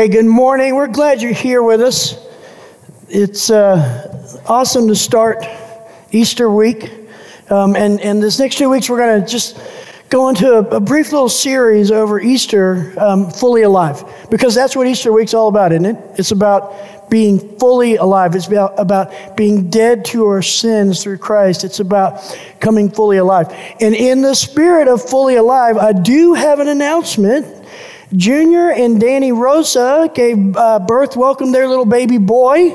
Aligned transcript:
Hey, 0.00 0.08
good 0.08 0.24
morning. 0.24 0.76
We're 0.76 0.86
glad 0.86 1.20
you're 1.20 1.30
here 1.30 1.62
with 1.62 1.82
us. 1.82 2.16
It's 3.10 3.50
uh, 3.50 4.40
awesome 4.46 4.88
to 4.88 4.96
start 4.96 5.44
Easter 6.10 6.48
week. 6.48 6.90
Um, 7.50 7.76
and, 7.76 8.00
and 8.00 8.22
this 8.22 8.38
next 8.38 8.56
two 8.56 8.70
weeks, 8.70 8.88
we're 8.88 8.96
going 8.96 9.20
to 9.20 9.30
just 9.30 9.60
go 10.08 10.30
into 10.30 10.54
a, 10.54 10.60
a, 10.76 10.80
brief 10.80 11.12
little 11.12 11.28
series 11.28 11.90
over 11.90 12.18
Easter, 12.18 12.94
um, 12.98 13.30
fully 13.30 13.60
alive. 13.60 14.02
Because 14.30 14.54
that's 14.54 14.74
what 14.74 14.86
Easter 14.86 15.12
week's 15.12 15.34
all 15.34 15.48
about, 15.48 15.70
isn't 15.70 15.84
it? 15.84 16.02
It's 16.18 16.30
about 16.30 17.10
being 17.10 17.58
fully 17.58 17.96
alive. 17.96 18.34
It's 18.34 18.46
about, 18.46 18.80
about 18.80 19.36
being 19.36 19.68
dead 19.68 20.06
to 20.06 20.24
our 20.28 20.40
sins 20.40 21.02
through 21.02 21.18
Christ. 21.18 21.62
It's 21.62 21.80
about 21.80 22.22
coming 22.58 22.90
fully 22.90 23.18
alive. 23.18 23.48
And 23.82 23.94
in 23.94 24.22
the 24.22 24.34
spirit 24.34 24.88
of 24.88 25.06
fully 25.06 25.36
alive, 25.36 25.76
I 25.76 25.92
do 25.92 26.32
have 26.32 26.58
an 26.58 26.68
announcement 26.68 27.59
Junior 28.16 28.72
and 28.72 29.00
Danny 29.00 29.32
Rosa 29.32 30.10
gave 30.14 30.56
uh, 30.56 30.80
birth, 30.80 31.16
welcomed 31.16 31.54
their 31.54 31.68
little 31.68 31.86
baby 31.86 32.18
boy. 32.18 32.70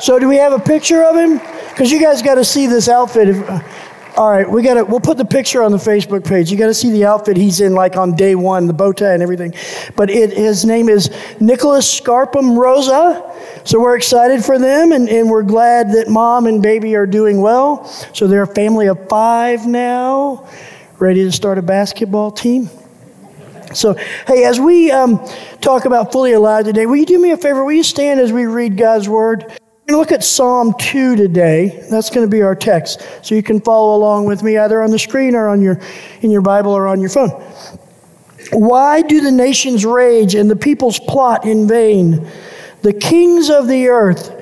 So, 0.00 0.18
do 0.18 0.28
we 0.28 0.36
have 0.36 0.52
a 0.52 0.58
picture 0.58 1.04
of 1.04 1.14
him? 1.14 1.38
Because 1.68 1.92
you 1.92 2.00
guys 2.00 2.22
got 2.22 2.34
to 2.34 2.44
see 2.44 2.66
this 2.66 2.88
outfit. 2.88 3.28
If, 3.28 3.48
uh, 3.48 3.60
all 4.16 4.30
right, 4.30 4.48
we 4.48 4.62
got 4.62 4.74
to. 4.74 4.84
We'll 4.84 5.00
put 5.00 5.16
the 5.16 5.24
picture 5.24 5.62
on 5.62 5.70
the 5.70 5.78
Facebook 5.78 6.26
page. 6.26 6.50
You 6.50 6.58
got 6.58 6.66
to 6.66 6.74
see 6.74 6.90
the 6.90 7.04
outfit 7.04 7.36
he's 7.36 7.60
in, 7.60 7.72
like 7.72 7.96
on 7.96 8.14
day 8.14 8.34
one, 8.34 8.66
the 8.66 8.72
bow 8.72 8.92
tie 8.92 9.14
and 9.14 9.22
everything. 9.22 9.54
But 9.96 10.10
it, 10.10 10.32
his 10.32 10.64
name 10.64 10.88
is 10.88 11.10
Nicholas 11.40 12.00
Scarpum 12.00 12.58
Rosa. 12.58 13.30
So 13.64 13.80
we're 13.80 13.96
excited 13.96 14.44
for 14.44 14.58
them, 14.58 14.90
and, 14.90 15.08
and 15.08 15.30
we're 15.30 15.44
glad 15.44 15.92
that 15.92 16.08
mom 16.08 16.46
and 16.46 16.60
baby 16.60 16.96
are 16.96 17.06
doing 17.06 17.40
well. 17.40 17.84
So 18.12 18.26
they're 18.26 18.42
a 18.42 18.54
family 18.54 18.88
of 18.88 19.08
five 19.08 19.66
now, 19.66 20.48
ready 20.98 21.22
to 21.22 21.30
start 21.30 21.58
a 21.58 21.62
basketball 21.62 22.32
team. 22.32 22.68
So, 23.74 23.94
hey, 24.26 24.44
as 24.44 24.60
we 24.60 24.90
um, 24.90 25.26
talk 25.60 25.84
about 25.84 26.12
fully 26.12 26.32
alive 26.32 26.64
today, 26.64 26.86
will 26.86 26.96
you 26.96 27.06
do 27.06 27.20
me 27.20 27.30
a 27.30 27.36
favor? 27.36 27.64
Will 27.64 27.72
you 27.72 27.82
stand 27.82 28.20
as 28.20 28.32
we 28.32 28.46
read 28.46 28.76
God's 28.76 29.08
word? 29.08 29.58
To 29.88 29.96
look 29.96 30.12
at 30.12 30.22
Psalm 30.22 30.74
2 30.78 31.16
today. 31.16 31.84
That's 31.90 32.08
going 32.08 32.24
to 32.26 32.30
be 32.30 32.42
our 32.42 32.54
text. 32.54 33.06
So 33.22 33.34
you 33.34 33.42
can 33.42 33.60
follow 33.60 33.96
along 33.96 34.26
with 34.26 34.42
me 34.42 34.56
either 34.56 34.80
on 34.80 34.90
the 34.90 34.98
screen 34.98 35.34
or 35.34 35.48
on 35.48 35.60
your, 35.60 35.80
in 36.20 36.30
your 36.30 36.40
Bible 36.40 36.72
or 36.72 36.86
on 36.86 37.00
your 37.00 37.10
phone. 37.10 37.30
Why 38.52 39.02
do 39.02 39.20
the 39.20 39.32
nations 39.32 39.84
rage 39.84 40.34
and 40.34 40.50
the 40.50 40.56
peoples 40.56 40.98
plot 41.00 41.44
in 41.44 41.66
vain? 41.66 42.28
The 42.82 42.92
kings 42.92 43.50
of 43.50 43.68
the 43.68 43.88
earth 43.88 44.41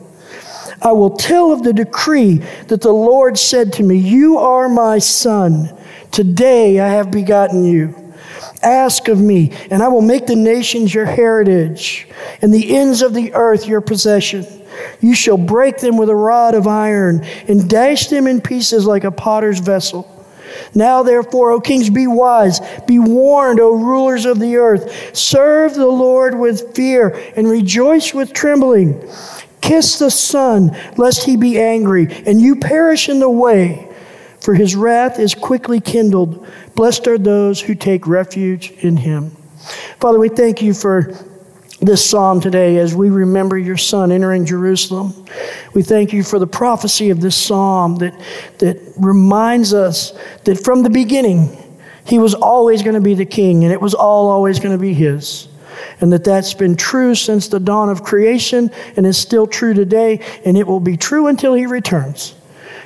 I 0.81 0.91
will 0.91 1.11
tell 1.11 1.51
of 1.51 1.63
the 1.63 1.73
decree 1.73 2.37
that 2.67 2.81
the 2.81 2.91
Lord 2.91 3.37
said 3.37 3.73
to 3.73 3.83
me, 3.83 3.97
You 3.97 4.37
are 4.37 4.67
my 4.67 4.99
son. 4.99 5.77
Today 6.11 6.79
I 6.79 6.89
have 6.89 7.11
begotten 7.11 7.63
you. 7.63 7.95
Ask 8.63 9.07
of 9.07 9.19
me, 9.19 9.53
and 9.69 9.81
I 9.81 9.87
will 9.87 10.01
make 10.01 10.27
the 10.27 10.35
nations 10.35 10.93
your 10.93 11.05
heritage, 11.05 12.07
and 12.41 12.53
the 12.53 12.75
ends 12.75 13.01
of 13.01 13.13
the 13.13 13.33
earth 13.33 13.67
your 13.67 13.81
possession. 13.81 14.45
You 14.99 15.15
shall 15.15 15.37
break 15.37 15.77
them 15.77 15.97
with 15.97 16.09
a 16.09 16.15
rod 16.15 16.55
of 16.55 16.67
iron, 16.67 17.23
and 17.47 17.69
dash 17.69 18.07
them 18.07 18.27
in 18.27 18.41
pieces 18.41 18.85
like 18.85 19.03
a 19.03 19.11
potter's 19.11 19.59
vessel. 19.59 20.07
Now, 20.75 21.03
therefore, 21.03 21.51
O 21.51 21.61
kings, 21.61 21.89
be 21.89 22.07
wise, 22.07 22.59
be 22.85 22.99
warned, 22.99 23.59
O 23.59 23.71
rulers 23.71 24.25
of 24.25 24.39
the 24.39 24.57
earth. 24.57 25.15
Serve 25.15 25.73
the 25.73 25.87
Lord 25.87 26.37
with 26.37 26.75
fear, 26.75 27.09
and 27.35 27.47
rejoice 27.47 28.13
with 28.13 28.33
trembling. 28.33 29.01
Kiss 29.61 29.99
the 29.99 30.09
Son, 30.09 30.75
lest 30.97 31.23
he 31.23 31.37
be 31.37 31.59
angry, 31.59 32.07
and 32.25 32.41
you 32.41 32.55
perish 32.55 33.09
in 33.09 33.19
the 33.19 33.29
way, 33.29 33.87
for 34.41 34.55
his 34.55 34.75
wrath 34.75 35.19
is 35.19 35.35
quickly 35.35 35.79
kindled. 35.79 36.45
Blessed 36.75 37.07
are 37.07 37.17
those 37.17 37.61
who 37.61 37.75
take 37.75 38.07
refuge 38.07 38.71
in 38.79 38.97
him. 38.97 39.29
Father, 39.99 40.19
we 40.19 40.29
thank 40.29 40.61
you 40.61 40.73
for 40.73 41.13
this 41.79 42.07
psalm 42.07 42.41
today 42.41 42.77
as 42.77 42.93
we 42.93 43.09
remember 43.09 43.57
your 43.57 43.77
son 43.77 44.11
entering 44.11 44.45
Jerusalem. 44.45 45.25
We 45.73 45.81
thank 45.81 46.13
you 46.13 46.23
for 46.23 46.37
the 46.37 46.47
prophecy 46.47 47.09
of 47.09 47.21
this 47.21 47.35
psalm 47.35 47.95
that, 47.97 48.19
that 48.59 48.93
reminds 48.97 49.73
us 49.73 50.13
that 50.43 50.63
from 50.63 50.83
the 50.83 50.89
beginning, 50.89 51.57
he 52.05 52.19
was 52.19 52.33
always 52.33 52.83
going 52.83 52.95
to 52.95 53.01
be 53.01 53.13
the 53.13 53.25
king 53.25 53.63
and 53.63 53.73
it 53.73 53.81
was 53.81 53.93
all 53.93 54.29
always 54.29 54.59
going 54.59 54.77
to 54.77 54.81
be 54.81 54.93
his 54.93 55.47
and 56.01 56.11
that 56.11 56.23
that's 56.23 56.53
been 56.53 56.75
true 56.75 57.15
since 57.15 57.47
the 57.47 57.59
dawn 57.59 57.89
of 57.89 58.03
creation 58.03 58.71
and 58.97 59.05
is 59.05 59.17
still 59.17 59.47
true 59.47 59.73
today, 59.73 60.19
and 60.43 60.57
it 60.57 60.67
will 60.67 60.79
be 60.79 60.97
true 60.97 61.27
until 61.27 61.53
He 61.53 61.65
returns. 61.67 62.35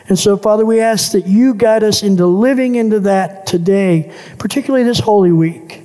And 0.07 0.19
so, 0.19 0.37
Father, 0.37 0.65
we 0.65 0.81
ask 0.81 1.13
that 1.13 1.25
you 1.25 1.55
guide 1.55 1.83
us 1.83 2.03
into 2.03 2.27
living 2.27 2.75
into 2.75 2.99
that 3.01 3.47
today, 3.47 4.13
particularly 4.37 4.83
this 4.85 4.99
Holy 4.99 5.31
Week, 5.31 5.81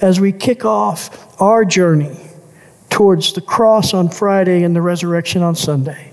as 0.00 0.20
we 0.20 0.32
kick 0.32 0.66
off 0.66 1.40
our 1.40 1.64
journey 1.64 2.20
towards 2.90 3.32
the 3.32 3.40
cross 3.40 3.94
on 3.94 4.10
Friday 4.10 4.62
and 4.62 4.76
the 4.76 4.82
resurrection 4.82 5.42
on 5.42 5.54
Sunday. 5.54 6.12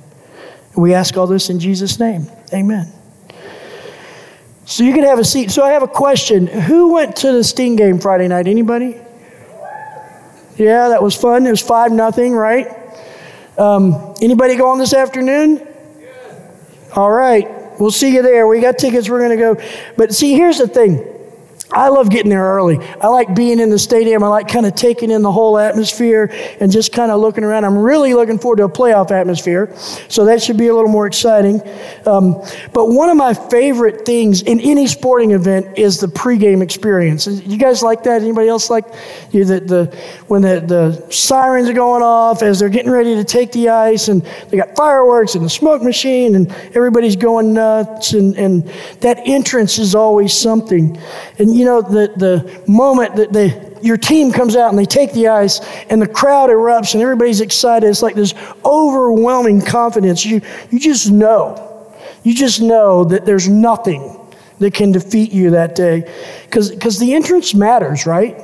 And 0.74 0.82
we 0.82 0.94
ask 0.94 1.18
all 1.18 1.28
this 1.28 1.50
in 1.50 1.60
Jesus' 1.60 2.00
name. 2.00 2.28
Amen. 2.54 2.92
So 4.66 4.84
you 4.84 4.94
can 4.94 5.04
have 5.04 5.20
a 5.20 5.26
seat. 5.26 5.52
So 5.52 5.64
I 5.64 5.72
have 5.72 5.84
a 5.84 5.88
question. 5.88 6.48
Who 6.48 6.94
went 6.94 7.18
to 7.18 7.34
the 7.34 7.44
Sting 7.44 7.76
game 7.76 8.00
Friday 8.00 8.30
night? 8.30 8.48
Anybody? 8.48 9.00
Yeah, 10.58 10.90
that 10.90 11.02
was 11.02 11.16
fun. 11.16 11.48
It 11.48 11.52
was 11.52 11.62
five 11.62 11.92
nothing, 11.92 12.34
right? 12.34 12.68
Um, 13.58 14.16
anybody 14.22 14.56
going 14.56 14.80
this 14.80 14.94
afternoon? 14.94 15.68
All 16.96 17.12
right, 17.12 17.48
we'll 17.80 17.92
see 17.92 18.14
you 18.14 18.22
there. 18.22 18.48
We 18.48 18.62
got 18.62 18.78
tickets. 18.78 19.10
We're 19.10 19.20
going 19.20 19.38
to 19.38 19.56
go. 19.56 19.64
But 19.98 20.14
see, 20.14 20.34
here's 20.34 20.60
the 20.60 20.68
thing. 20.68 21.13
I 21.74 21.90
love 21.90 22.10
getting 22.10 22.30
there 22.30 22.44
early. 22.44 22.78
I 23.02 23.08
like 23.08 23.36
being 23.36 23.60
in 23.60 23.70
the 23.70 23.80
stadium. 23.80 24.24
I 24.24 24.28
like 24.28 24.48
kind 24.48 24.66
of 24.66 24.76
taking 24.76 25.12
in 25.12 25.22
the 25.22 25.32
whole 25.32 25.58
atmosphere 25.58 26.30
and 26.60 26.72
just 26.72 26.94
kind 26.94 27.12
of 27.12 27.20
looking 27.20 27.44
around. 27.44 27.66
I'm 27.66 27.78
really 27.78 28.14
looking 28.14 28.38
forward 28.38 28.58
to 28.58 28.66
a 28.66 28.70
playoff 28.70 29.12
atmosphere, 29.12 29.74
so 30.08 30.26
that 30.26 30.42
should 30.42 30.58
be 30.58 30.68
a 30.68 30.76
little 30.76 30.92
more 30.92 31.08
exciting. 31.08 31.62
Um, 32.06 32.42
but 32.74 32.90
one 32.90 33.10
of 33.10 33.18
my 33.18 33.34
favorite 33.34 34.06
things 34.06 34.42
in 34.42 34.60
any 34.60 34.88
sporting 34.88 35.32
event 35.32 35.78
is 35.78 36.00
the 36.00 36.08
pregame 36.08 36.62
experience. 36.62 37.28
You 37.28 37.58
guys 37.58 37.82
like 37.82 38.04
that? 38.04 38.22
Anybody 38.22 38.50
else 38.50 38.70
like 38.70 38.86
you, 39.32 39.46
the, 39.46 39.60
the, 39.60 39.98
when 40.28 40.42
the, 40.42 40.60
the 40.60 41.12
sirens 41.12 41.70
are 41.70 41.74
going 41.74 42.04
off 42.04 42.42
as 42.42 42.60
they're 42.60 42.70
getting 42.70 42.92
ready 42.92 43.16
to 43.16 43.24
take 43.24 43.52
the 43.52 43.70
ice 43.70 44.08
and 44.08 44.22
they 44.50 44.58
got 44.58 44.76
fireworks 44.76 45.36
and 45.36 45.44
the 45.44 45.50
smoke 45.50 45.82
machine 45.82 46.36
and 46.36 46.52
everybody's 46.76 47.16
going 47.16 47.54
nuts 47.54 48.14
and, 48.14 48.36
and 48.38 48.68
that 49.00 49.20
entrance 49.26 49.78
is 49.80 49.96
always 49.96 50.34
something. 50.34 50.98
And 51.40 51.56
you 51.56 51.63
you 51.64 51.70
know, 51.70 51.82
the, 51.82 52.12
the 52.18 52.62
moment 52.70 53.16
that 53.16 53.32
they, 53.32 53.74
your 53.82 53.96
team 53.96 54.34
comes 54.34 54.58
out 54.58 54.68
and 54.68 54.78
they 54.78 54.84
take 54.84 55.14
the 55.14 55.30
ice 55.30 55.62
and 55.90 56.02
the 56.02 56.08
crowd 56.08 56.50
erupts 56.50 56.94
and 56.94 57.02
everybody's 57.02 57.40
excited, 57.40 57.88
it's 57.88 58.02
like 58.02 58.16
this 58.16 58.34
overwhelming 58.66 59.62
confidence. 59.62 60.26
You, 60.26 60.42
you 60.72 60.78
just 60.78 61.10
know. 61.10 61.90
You 62.24 62.36
just 62.36 62.62
know 62.62 63.06
that 63.06 63.26
there's 63.26 63.48
nothing 63.48 64.20
that 64.60 64.74
can 64.74 64.92
defeat 64.92 65.32
you 65.32 65.52
that 65.52 65.74
day. 65.74 66.14
Because 66.44 67.00
the 67.00 67.14
entrance 67.14 67.54
matters, 67.54 68.06
right? 68.06 68.36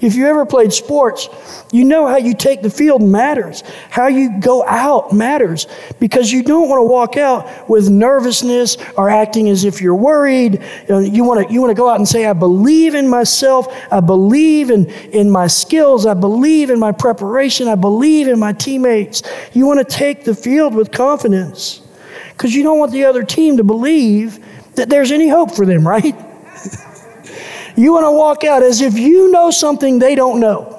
If 0.00 0.14
you 0.14 0.26
ever 0.26 0.46
played 0.46 0.72
sports, 0.72 1.28
you 1.72 1.84
know 1.84 2.06
how 2.06 2.16
you 2.16 2.34
take 2.34 2.62
the 2.62 2.70
field 2.70 3.02
matters. 3.02 3.62
How 3.90 4.06
you 4.06 4.40
go 4.40 4.64
out 4.66 5.12
matters 5.12 5.66
because 5.98 6.32
you 6.32 6.42
don't 6.42 6.68
want 6.68 6.80
to 6.80 6.84
walk 6.84 7.16
out 7.16 7.68
with 7.68 7.88
nervousness 7.88 8.76
or 8.96 9.10
acting 9.10 9.48
as 9.48 9.64
if 9.64 9.80
you're 9.80 9.94
worried. 9.94 10.62
You, 10.88 11.24
want 11.24 11.46
to 11.46 11.52
you 11.52 11.60
want 11.60 11.70
to 11.70 11.74
go 11.74 11.88
out 11.88 11.96
and 11.96 12.08
say, 12.08 12.26
I 12.26 12.32
believe 12.32 12.94
in 12.94 13.08
myself. 13.08 13.68
I 13.90 14.00
believe 14.00 14.70
in, 14.70 14.86
in 15.12 15.30
my 15.30 15.46
skills. 15.46 16.06
I 16.06 16.14
believe 16.14 16.70
in 16.70 16.78
my 16.78 16.92
preparation. 16.92 17.68
I 17.68 17.74
believe 17.74 18.28
in 18.28 18.38
my 18.38 18.52
teammates. 18.52 19.22
You 19.52 19.66
want 19.66 19.78
to 19.78 19.96
take 19.96 20.24
the 20.24 20.34
field 20.34 20.74
with 20.74 20.92
confidence 20.92 21.82
because 22.30 22.54
you 22.54 22.62
don't 22.62 22.78
want 22.78 22.92
the 22.92 23.04
other 23.04 23.22
team 23.22 23.56
to 23.56 23.64
believe 23.64 24.44
that 24.74 24.88
there's 24.88 25.10
any 25.10 25.28
hope 25.28 25.54
for 25.54 25.66
them, 25.66 25.86
right? 25.88 26.14
You 27.76 27.92
want 27.92 28.04
to 28.04 28.10
walk 28.10 28.44
out 28.44 28.62
as 28.62 28.80
if 28.80 28.98
you 28.98 29.30
know 29.30 29.50
something 29.50 29.98
they 29.98 30.14
don't 30.14 30.40
know. 30.40 30.76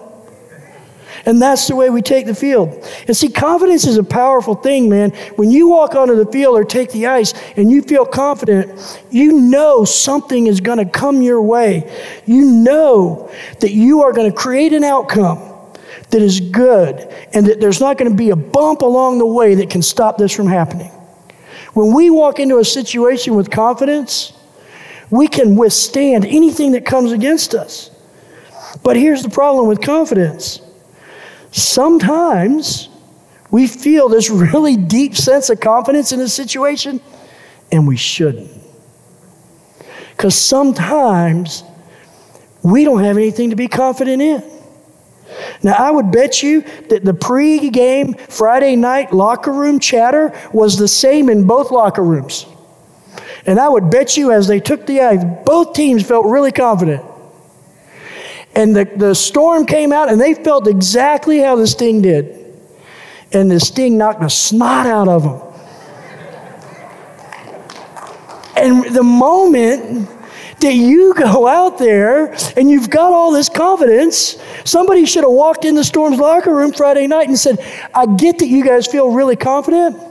And 1.26 1.42
that's 1.42 1.68
the 1.68 1.76
way 1.76 1.90
we 1.90 2.02
take 2.02 2.26
the 2.26 2.34
field. 2.34 2.70
And 3.06 3.16
see, 3.16 3.28
confidence 3.28 3.86
is 3.86 3.98
a 3.98 4.04
powerful 4.04 4.56
thing, 4.56 4.88
man. 4.88 5.12
When 5.36 5.52
you 5.52 5.68
walk 5.68 5.94
onto 5.94 6.16
the 6.16 6.26
field 6.32 6.58
or 6.58 6.64
take 6.64 6.92
the 6.92 7.08
ice 7.08 7.34
and 7.58 7.70
you 7.70 7.82
feel 7.82 8.06
confident, 8.06 9.04
you 9.12 9.34
know 9.34 9.84
something 9.84 10.48
is 10.48 10.62
going 10.62 10.78
to 10.78 10.86
come 10.86 11.22
your 11.22 11.42
way. 11.42 11.92
You 12.26 12.46
know 12.46 13.30
that 13.60 13.72
you 13.72 14.04
are 14.04 14.14
going 14.14 14.32
to 14.32 14.36
create 14.36 14.72
an 14.72 14.86
outcome 14.86 15.40
that 16.12 16.22
is 16.22 16.40
good 16.40 17.14
and 17.34 17.46
that 17.48 17.60
there's 17.60 17.82
not 17.82 17.98
going 17.98 18.10
to 18.10 18.18
be 18.18 18.30
a 18.30 18.36
bump 18.38 18.82
along 18.82 19.18
the 19.18 19.28
way 19.28 19.56
that 19.56 19.70
can 19.70 19.82
stop 19.82 20.18
this 20.18 20.34
from 20.34 20.48
happening. 20.48 20.92
When 21.74 21.94
we 21.94 22.10
walk 22.10 22.40
into 22.40 22.58
a 22.60 22.66
situation 22.66 23.36
with 23.36 23.52
confidence, 23.52 24.32
we 25.10 25.28
can 25.28 25.56
withstand 25.56 26.26
anything 26.26 26.74
that 26.74 26.86
comes 26.86 27.12
against 27.12 27.54
us. 27.54 27.92
But 28.84 28.98
here's 28.98 29.24
the 29.24 29.30
problem 29.30 29.68
with 29.68 29.82
confidence 29.82 30.62
sometimes 31.52 32.90
we 33.50 33.68
feel 33.68 34.10
this 34.10 34.30
really 34.30 34.76
deep 34.76 35.16
sense 35.16 35.50
of 35.50 35.60
confidence 35.60 36.12
in 36.12 36.20
a 36.20 36.28
situation, 36.28 37.00
and 37.72 37.88
we 37.88 37.96
shouldn't. 37.96 38.52
Because 40.12 40.36
sometimes 40.36 41.64
we 42.64 42.84
don't 42.84 43.04
have 43.04 43.18
anything 43.18 43.52
to 43.52 43.56
be 43.56 43.68
confident 43.68 44.22
in. 44.22 44.44
Now, 45.64 45.74
I 45.74 45.92
would 45.92 46.12
bet 46.12 46.42
you 46.44 46.62
that 46.90 47.04
the 47.04 47.14
pre-game 47.14 48.14
Friday 48.14 48.76
night 48.76 49.14
locker 49.14 49.54
room 49.54 49.80
chatter 49.80 50.34
was 50.54 50.78
the 50.78 50.88
same 50.88 51.30
in 51.30 51.46
both 51.46 51.72
locker 51.72 52.04
rooms. 52.04 52.46
And 53.48 53.60
I 53.60 53.70
would 53.70 53.90
bet 53.90 54.18
you 54.18 54.32
as 54.32 54.48
they 54.48 54.60
took 54.60 54.86
the 54.86 55.02
ice, 55.02 55.24
both 55.46 55.74
teams 55.74 56.06
felt 56.06 56.26
really 56.26 56.52
confident. 56.52 57.04
And 58.54 58.76
the, 58.76 58.86
the 58.86 59.16
storm 59.16 59.66
came 59.66 59.94
out, 59.94 60.12
and 60.12 60.20
they 60.20 60.34
felt 60.34 60.68
exactly 60.68 61.40
how 61.40 61.56
the 61.56 61.66
sting 61.66 62.02
did. 62.02 62.60
And 63.32 63.50
the 63.50 63.60
sting 63.60 63.98
knocked 63.98 64.20
the 64.20 64.30
snot 64.30 64.86
out 64.86 65.08
of 65.08 65.24
them. 65.24 65.42
And 68.58 68.94
the 68.94 69.04
moment 69.04 70.10
that 70.60 70.74
you 70.74 71.14
go 71.14 71.48
out 71.48 71.78
there 71.78 72.36
and 72.56 72.70
you've 72.70 72.90
got 72.90 73.14
all 73.14 73.32
this 73.32 73.50
confidence. 73.50 74.42
Somebody 74.66 75.06
should 75.06 75.24
have 75.24 75.32
walked 75.32 75.66
in 75.66 75.76
the 75.76 75.84
Storm's 75.84 76.18
locker 76.18 76.54
room 76.54 76.74
Friday 76.74 77.06
night 77.06 77.28
and 77.28 77.38
said, 77.38 77.60
I 77.94 78.08
get 78.16 78.40
that 78.40 78.48
you 78.48 78.66
guys 78.66 78.88
feel 78.88 79.12
really 79.12 79.36
confident, 79.36 80.02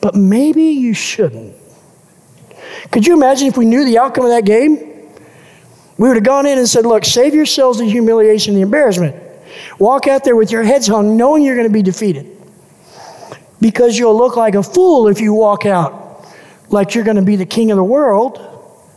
but 0.00 0.14
maybe 0.14 0.64
you 0.64 0.92
shouldn't. 0.92 1.56
Could 2.90 3.06
you 3.06 3.14
imagine 3.14 3.48
if 3.48 3.56
we 3.56 3.64
knew 3.64 3.84
the 3.84 3.98
outcome 3.98 4.24
of 4.24 4.30
that 4.30 4.44
game? 4.44 4.76
We 5.96 6.08
would 6.08 6.16
have 6.16 6.24
gone 6.24 6.46
in 6.46 6.58
and 6.58 6.68
said, 6.68 6.86
Look, 6.86 7.04
save 7.04 7.34
yourselves 7.34 7.78
the 7.78 7.84
humiliation, 7.84 8.54
the 8.54 8.62
embarrassment. 8.62 9.16
Walk 9.78 10.06
out 10.06 10.24
there 10.24 10.36
with 10.36 10.50
your 10.50 10.62
heads 10.62 10.86
hung, 10.86 11.16
knowing 11.16 11.42
you're 11.42 11.56
going 11.56 11.68
to 11.68 11.72
be 11.72 11.82
defeated. 11.82 12.36
Because 13.60 13.98
you'll 13.98 14.16
look 14.16 14.36
like 14.36 14.54
a 14.54 14.62
fool 14.62 15.08
if 15.08 15.20
you 15.20 15.34
walk 15.34 15.66
out 15.66 16.00
like 16.70 16.94
you're 16.94 17.04
going 17.04 17.16
to 17.16 17.22
be 17.22 17.36
the 17.36 17.46
king 17.46 17.70
of 17.70 17.76
the 17.76 17.84
world 17.84 18.38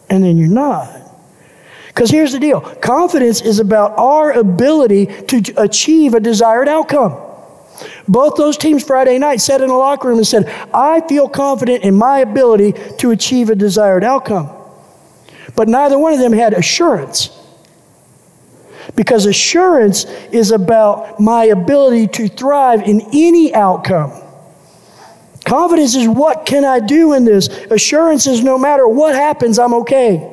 and 0.10 0.24
then 0.24 0.38
you're 0.38 0.48
not. 0.48 1.02
Because 1.88 2.10
here's 2.10 2.32
the 2.32 2.40
deal 2.40 2.62
confidence 2.62 3.42
is 3.42 3.60
about 3.60 3.98
our 3.98 4.32
ability 4.32 5.06
to 5.06 5.54
achieve 5.58 6.14
a 6.14 6.20
desired 6.20 6.68
outcome. 6.68 7.23
Both 8.08 8.36
those 8.36 8.58
teams 8.58 8.84
Friday 8.84 9.18
night 9.18 9.42
sat 9.42 9.62
in 9.62 9.70
a 9.70 9.78
locker 9.78 10.08
room 10.08 10.18
and 10.18 10.28
said, 10.28 10.48
I 10.74 11.02
feel 11.08 11.28
confident 11.28 11.84
in 11.84 11.96
my 11.96 12.20
ability 12.20 12.74
to 13.00 13.12
achieve 13.12 13.50
a 13.50 13.56
desired 13.56 14.04
outcome. 14.04 14.50
But 15.56 15.68
neither 15.68 15.98
one 15.98 16.14
of 16.14 16.20
them 16.20 16.34
had 16.34 16.54
assurance. 16.54 17.30
Because 18.96 19.26
assurance 19.26 20.06
is 20.32 20.52
about 20.52 21.20
my 21.20 21.46
ability 21.46 22.08
to 22.08 22.28
thrive 22.28 22.84
in 22.84 23.02
any 23.14 23.54
outcome. 23.54 24.12
Confidence 25.46 25.96
is 25.96 26.08
what 26.08 26.46
can 26.46 26.64
I 26.64 26.80
do 26.80 27.14
in 27.14 27.26
this? 27.26 27.48
Assurance 27.70 28.28
is 28.28 28.44
no 28.44 28.58
matter 28.58 28.88
what 28.88 29.16
happens, 29.16 29.60
I'm 29.60 29.74
okay. 29.76 30.30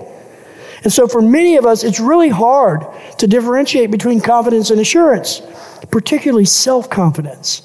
And 0.83 0.93
so 0.93 1.07
for 1.07 1.21
many 1.21 1.57
of 1.57 1.67
us, 1.67 1.85
it's 1.85 2.01
really 2.01 2.29
hard 2.29 2.87
to 3.19 3.27
differentiate 3.27 3.91
between 3.91 4.21
confidence 4.21 4.71
and 4.71 4.81
assurance, 4.81 5.43
particularly 5.91 6.44
self 6.44 6.91
confidence. 6.91 7.62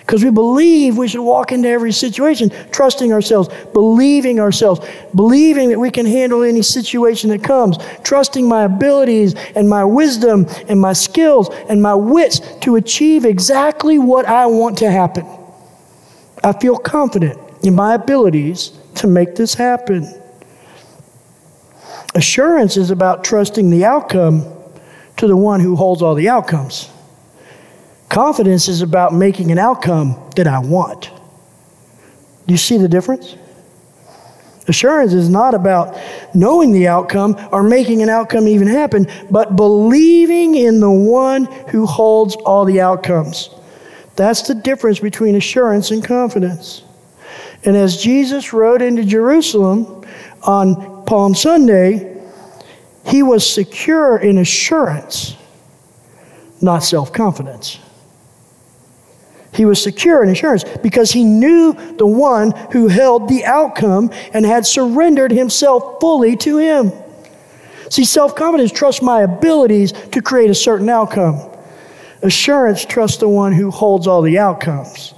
Because 0.00 0.22
we 0.22 0.30
believe 0.30 0.96
we 0.96 1.08
should 1.08 1.20
walk 1.20 1.50
into 1.50 1.68
every 1.68 1.90
situation 1.90 2.52
trusting 2.70 3.12
ourselves, 3.12 3.48
believing 3.72 4.38
ourselves, 4.38 4.86
believing 5.16 5.70
that 5.70 5.80
we 5.80 5.90
can 5.90 6.06
handle 6.06 6.44
any 6.44 6.62
situation 6.62 7.28
that 7.30 7.42
comes, 7.42 7.76
trusting 8.04 8.48
my 8.48 8.62
abilities 8.62 9.34
and 9.56 9.68
my 9.68 9.84
wisdom 9.84 10.46
and 10.68 10.80
my 10.80 10.92
skills 10.92 11.50
and 11.68 11.82
my 11.82 11.92
wits 11.92 12.38
to 12.60 12.76
achieve 12.76 13.24
exactly 13.24 13.98
what 13.98 14.26
I 14.26 14.46
want 14.46 14.78
to 14.78 14.90
happen. 14.92 15.26
I 16.44 16.52
feel 16.52 16.76
confident 16.76 17.40
in 17.64 17.74
my 17.74 17.94
abilities 17.94 18.78
to 18.96 19.08
make 19.08 19.34
this 19.34 19.54
happen. 19.54 20.22
Assurance 22.14 22.76
is 22.76 22.92
about 22.92 23.24
trusting 23.24 23.70
the 23.70 23.84
outcome 23.84 24.44
to 25.16 25.26
the 25.26 25.36
one 25.36 25.58
who 25.58 25.74
holds 25.74 26.00
all 26.00 26.14
the 26.14 26.28
outcomes. 26.28 26.90
Confidence 28.08 28.68
is 28.68 28.82
about 28.82 29.12
making 29.12 29.50
an 29.50 29.58
outcome 29.58 30.16
that 30.36 30.46
I 30.46 30.58
want. 30.58 31.10
Do 32.46 32.54
you 32.54 32.58
see 32.58 32.76
the 32.76 32.88
difference? 32.88 33.36
Assurance 34.68 35.12
is 35.12 35.28
not 35.28 35.54
about 35.54 35.96
knowing 36.34 36.72
the 36.72 36.88
outcome 36.88 37.36
or 37.52 37.62
making 37.62 38.02
an 38.02 38.08
outcome 38.08 38.48
even 38.48 38.66
happen, 38.66 39.06
but 39.30 39.54
believing 39.54 40.56
in 40.56 40.80
the 40.80 40.90
one 40.90 41.44
who 41.68 41.86
holds 41.86 42.34
all 42.36 42.64
the 42.64 42.80
outcomes. 42.80 43.50
That's 44.16 44.42
the 44.42 44.54
difference 44.54 44.98
between 44.98 45.36
assurance 45.36 45.90
and 45.90 46.02
confidence. 46.02 46.82
And 47.64 47.76
as 47.76 48.02
Jesus 48.02 48.52
rode 48.52 48.82
into 48.82 49.04
Jerusalem 49.04 50.04
on 50.42 51.04
Palm 51.04 51.34
Sunday, 51.34 52.20
he 53.04 53.22
was 53.22 53.48
secure 53.48 54.18
in 54.18 54.38
assurance, 54.38 55.36
not 56.60 56.80
self 56.80 57.12
confidence. 57.12 57.78
He 59.56 59.64
was 59.64 59.82
secure 59.82 60.22
in 60.22 60.28
assurance 60.28 60.64
because 60.82 61.10
he 61.10 61.24
knew 61.24 61.72
the 61.96 62.06
one 62.06 62.52
who 62.72 62.88
held 62.88 63.28
the 63.28 63.44
outcome 63.44 64.10
and 64.32 64.44
had 64.44 64.66
surrendered 64.66 65.32
himself 65.32 65.98
fully 66.00 66.36
to 66.36 66.58
him. 66.58 66.92
See, 67.90 68.04
self 68.04 68.34
confidence 68.34 68.72
trusts 68.72 69.02
my 69.02 69.22
abilities 69.22 69.92
to 69.92 70.20
create 70.20 70.50
a 70.50 70.54
certain 70.54 70.88
outcome. 70.88 71.50
Assurance 72.22 72.84
trusts 72.84 73.18
the 73.18 73.28
one 73.28 73.52
who 73.52 73.70
holds 73.70 74.06
all 74.06 74.22
the 74.22 74.38
outcomes. 74.38 75.14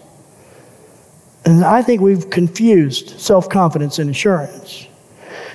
And 1.44 1.64
I 1.64 1.82
think 1.82 2.00
we've 2.00 2.28
confused 2.28 3.18
self 3.20 3.48
confidence 3.48 3.98
and 3.98 4.10
assurance. 4.10 4.86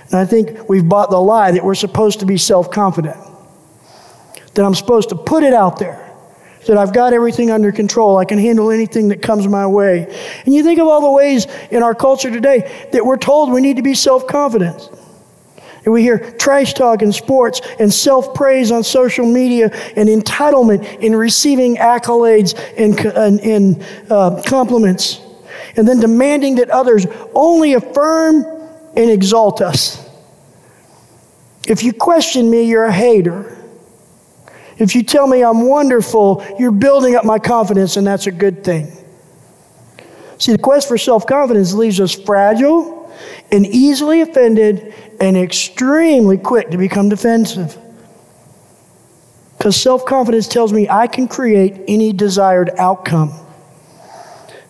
And 0.06 0.16
I 0.16 0.26
think 0.26 0.68
we've 0.68 0.88
bought 0.88 1.10
the 1.10 1.20
lie 1.20 1.52
that 1.52 1.64
we're 1.64 1.76
supposed 1.76 2.20
to 2.22 2.26
be 2.26 2.38
self 2.38 2.72
confident, 2.72 3.18
that 4.56 4.66
I'm 4.66 4.76
supposed 4.76 5.10
to 5.10 5.16
put 5.16 5.44
it 5.44 5.54
out 5.54 5.78
there, 5.80 6.03
that 6.68 6.78
I've 6.78 6.94
got 6.94 7.14
everything 7.14 7.52
under 7.52 7.72
control, 7.72 8.18
I 8.18 8.26
can 8.26 8.38
handle 8.38 8.72
anything 8.72 9.10
that 9.10 9.22
comes 9.22 9.48
my 9.48 9.68
way. 9.68 10.06
And 10.46 10.54
you 10.54 10.64
think 10.64 10.80
of 10.80 10.88
all 10.88 11.02
the 11.02 11.12
ways 11.12 11.48
in 11.72 11.84
our 11.84 11.96
culture 11.96 12.32
today 12.32 12.88
that 12.92 13.06
we're 13.06 13.18
told 13.18 13.52
we 13.52 13.62
need 13.62 13.78
to 13.78 13.84
be 13.84 13.96
self 13.96 14.28
confident. 14.28 14.90
And 15.86 15.94
we 15.94 16.02
hear 16.02 16.32
trash 16.38 16.74
talk 16.74 17.02
in 17.02 17.12
sports 17.12 17.62
and 17.80 17.94
self 17.94 18.34
praise 18.34 18.72
on 18.72 18.84
social 18.84 19.26
media 19.26 19.70
and 19.96 20.08
entitlement 20.08 21.00
in 21.00 21.16
receiving 21.16 21.76
accolades 21.76 22.58
and, 22.78 22.98
and, 23.00 23.40
and 23.42 24.12
uh, 24.12 24.42
compliments. 24.46 25.20
And 25.76 25.88
then 25.88 26.00
demanding 26.00 26.56
that 26.56 26.70
others 26.70 27.06
only 27.34 27.74
affirm 27.74 28.46
and 28.96 29.10
exalt 29.10 29.62
us. 29.62 30.08
If 31.68 31.84
you 31.84 31.94
question 31.94 32.50
me, 32.50 32.64
you're 32.64 32.86
a 32.86 32.92
hater. 32.92 33.53
If 34.78 34.96
you 34.96 35.04
tell 35.04 35.28
me 35.28 35.44
I'm 35.44 35.68
wonderful, 35.68 36.44
you're 36.58 36.72
building 36.72 37.16
up 37.16 37.26
my 37.26 37.40
confidence, 37.40 37.98
and 37.98 38.06
that's 38.06 38.28
a 38.28 38.32
good 38.32 38.64
thing. 38.64 38.92
See, 40.38 40.52
the 40.52 40.58
quest 40.58 40.88
for 40.88 40.98
self 40.98 41.26
confidence 41.26 41.74
leaves 41.74 42.00
us 42.00 42.14
fragile 42.14 43.12
and 43.52 43.66
easily 43.66 44.22
offended 44.22 44.94
and 45.20 45.38
extremely 45.38 46.38
quick 46.38 46.72
to 46.72 46.78
become 46.78 47.10
defensive. 47.10 47.78
Because 49.58 49.80
self 49.80 50.06
confidence 50.06 50.48
tells 50.48 50.74
me 50.74 50.90
I 50.90 51.08
can 51.08 51.28
create 51.28 51.82
any 51.88 52.12
desired 52.12 52.72
outcome. 52.78 53.32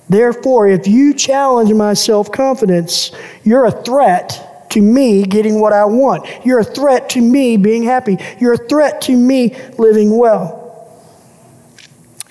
Therefore, 0.10 0.68
if 0.68 0.88
you 0.88 1.14
challenge 1.14 1.74
my 1.74 1.94
self 1.94 2.32
confidence, 2.32 3.12
you're 3.44 3.66
a 3.66 3.72
threat 3.72 4.53
to 4.74 4.82
me 4.82 5.24
getting 5.24 5.60
what 5.60 5.74
I 5.74 5.86
want. 5.86 6.28
You're 6.46 6.60
a 6.60 6.64
threat 6.64 7.10
to 7.12 7.22
me 7.22 7.58
being 7.58 7.84
happy. 7.84 8.18
You're 8.40 8.54
a 8.54 8.68
threat 8.68 9.02
to 9.04 9.16
me 9.16 9.56
living 9.78 10.18
well. 10.18 10.60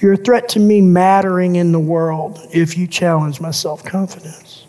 You're 0.00 0.14
a 0.14 0.16
threat 0.16 0.48
to 0.50 0.60
me 0.60 0.80
mattering 0.80 1.56
in 1.56 1.70
the 1.70 1.78
world 1.78 2.40
if 2.52 2.76
you 2.76 2.86
challenge 2.86 3.40
my 3.40 3.52
self 3.52 3.84
confidence. 3.84 4.66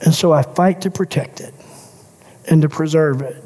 And 0.00 0.14
so 0.14 0.32
I 0.32 0.42
fight 0.42 0.82
to 0.82 0.90
protect 0.90 1.40
it 1.40 1.54
and 2.48 2.62
to 2.62 2.68
preserve 2.68 3.22
it. 3.22 3.42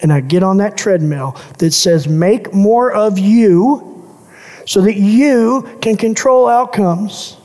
And 0.00 0.12
I 0.12 0.20
get 0.20 0.42
on 0.42 0.56
that 0.58 0.76
treadmill 0.76 1.36
that 1.58 1.72
says, 1.72 2.08
make 2.08 2.52
more 2.52 2.92
of 2.92 3.18
you 3.18 3.88
so 4.66 4.80
that 4.82 4.96
you 4.96 5.78
can 5.80 5.96
control 5.96 6.48
outcomes, 6.48 7.36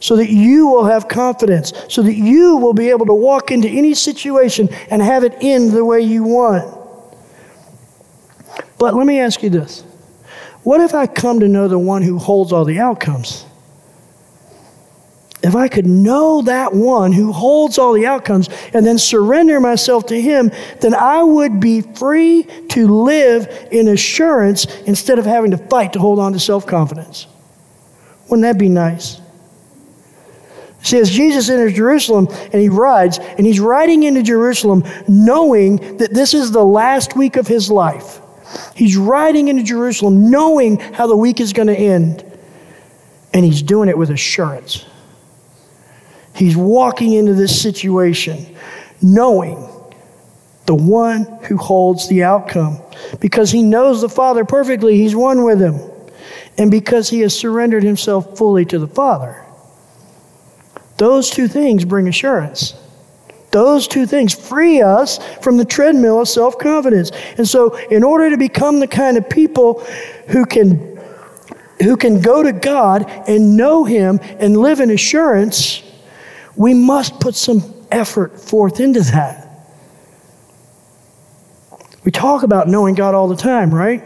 so 0.00 0.16
that 0.16 0.30
you 0.30 0.68
will 0.68 0.84
have 0.84 1.08
confidence, 1.08 1.72
so 1.88 2.02
that 2.02 2.14
you 2.14 2.56
will 2.56 2.72
be 2.72 2.90
able 2.90 3.06
to 3.06 3.14
walk 3.14 3.50
into 3.50 3.68
any 3.68 3.94
situation 3.94 4.68
and 4.90 5.02
have 5.02 5.24
it 5.24 5.34
end 5.40 5.72
the 5.72 5.84
way 5.84 6.00
you 6.00 6.22
want. 6.22 6.74
But 8.78 8.94
let 8.94 9.06
me 9.06 9.18
ask 9.18 9.42
you 9.42 9.50
this 9.50 9.82
what 10.62 10.80
if 10.80 10.94
I 10.94 11.06
come 11.06 11.40
to 11.40 11.48
know 11.48 11.68
the 11.68 11.78
one 11.78 12.02
who 12.02 12.18
holds 12.18 12.52
all 12.52 12.64
the 12.64 12.78
outcomes? 12.78 13.44
If 15.40 15.54
I 15.54 15.68
could 15.68 15.86
know 15.86 16.42
that 16.42 16.74
one 16.74 17.12
who 17.12 17.32
holds 17.32 17.78
all 17.78 17.92
the 17.92 18.06
outcomes 18.06 18.48
and 18.74 18.84
then 18.84 18.98
surrender 18.98 19.60
myself 19.60 20.06
to 20.06 20.20
him, 20.20 20.50
then 20.80 20.94
I 20.94 21.22
would 21.22 21.60
be 21.60 21.80
free 21.80 22.42
to 22.70 22.88
live 22.88 23.68
in 23.70 23.86
assurance 23.86 24.64
instead 24.82 25.18
of 25.18 25.24
having 25.24 25.52
to 25.52 25.58
fight 25.58 25.92
to 25.92 26.00
hold 26.00 26.18
on 26.18 26.32
to 26.32 26.40
self 26.40 26.66
confidence. 26.66 27.26
Wouldn't 28.28 28.42
that 28.42 28.58
be 28.58 28.68
nice? 28.68 29.20
As 30.80 31.10
Jesus 31.10 31.50
enters 31.50 31.74
Jerusalem 31.74 32.28
and 32.30 32.62
he 32.62 32.68
rides, 32.68 33.18
and 33.18 33.46
he's 33.46 33.60
riding 33.60 34.04
into 34.04 34.22
Jerusalem 34.22 34.84
knowing 35.08 35.98
that 35.98 36.14
this 36.14 36.34
is 36.34 36.52
the 36.52 36.64
last 36.64 37.16
week 37.16 37.36
of 37.36 37.46
his 37.46 37.70
life. 37.70 38.20
He's 38.74 38.96
riding 38.96 39.48
into 39.48 39.62
Jerusalem 39.62 40.30
knowing 40.30 40.78
how 40.78 41.06
the 41.06 41.16
week 41.16 41.40
is 41.40 41.52
going 41.52 41.68
to 41.68 41.76
end. 41.76 42.24
And 43.34 43.44
he's 43.44 43.60
doing 43.60 43.88
it 43.88 43.98
with 43.98 44.10
assurance. 44.10 44.86
He's 46.34 46.56
walking 46.56 47.12
into 47.12 47.34
this 47.34 47.60
situation 47.60 48.56
knowing 49.02 49.68
the 50.66 50.74
one 50.74 51.24
who 51.44 51.56
holds 51.56 52.08
the 52.08 52.22
outcome. 52.22 52.80
Because 53.20 53.50
he 53.50 53.62
knows 53.62 54.00
the 54.00 54.08
Father 54.08 54.44
perfectly, 54.44 54.96
he's 54.96 55.16
one 55.16 55.44
with 55.44 55.60
him. 55.60 55.80
And 56.56 56.70
because 56.70 57.08
he 57.08 57.20
has 57.20 57.36
surrendered 57.36 57.82
himself 57.82 58.36
fully 58.36 58.64
to 58.66 58.78
the 58.78 58.86
Father. 58.86 59.44
Those 60.98 61.30
two 61.30 61.48
things 61.48 61.84
bring 61.84 62.08
assurance. 62.08 62.74
Those 63.50 63.88
two 63.88 64.04
things 64.04 64.34
free 64.34 64.82
us 64.82 65.18
from 65.38 65.56
the 65.56 65.64
treadmill 65.64 66.20
of 66.20 66.28
self 66.28 66.58
confidence. 66.58 67.10
And 67.38 67.48
so, 67.48 67.76
in 67.88 68.04
order 68.04 68.28
to 68.30 68.36
become 68.36 68.78
the 68.80 68.86
kind 68.86 69.16
of 69.16 69.28
people 69.30 69.80
who 70.28 70.44
can, 70.44 71.00
who 71.80 71.96
can 71.96 72.20
go 72.20 72.42
to 72.42 72.52
God 72.52 73.08
and 73.26 73.56
know 73.56 73.84
Him 73.84 74.20
and 74.38 74.56
live 74.56 74.80
in 74.80 74.90
assurance, 74.90 75.82
we 76.56 76.74
must 76.74 77.20
put 77.20 77.34
some 77.34 77.62
effort 77.90 78.38
forth 78.38 78.80
into 78.80 79.00
that. 79.00 79.46
We 82.04 82.10
talk 82.10 82.42
about 82.42 82.68
knowing 82.68 82.94
God 82.94 83.14
all 83.14 83.28
the 83.28 83.36
time, 83.36 83.72
right? 83.72 84.02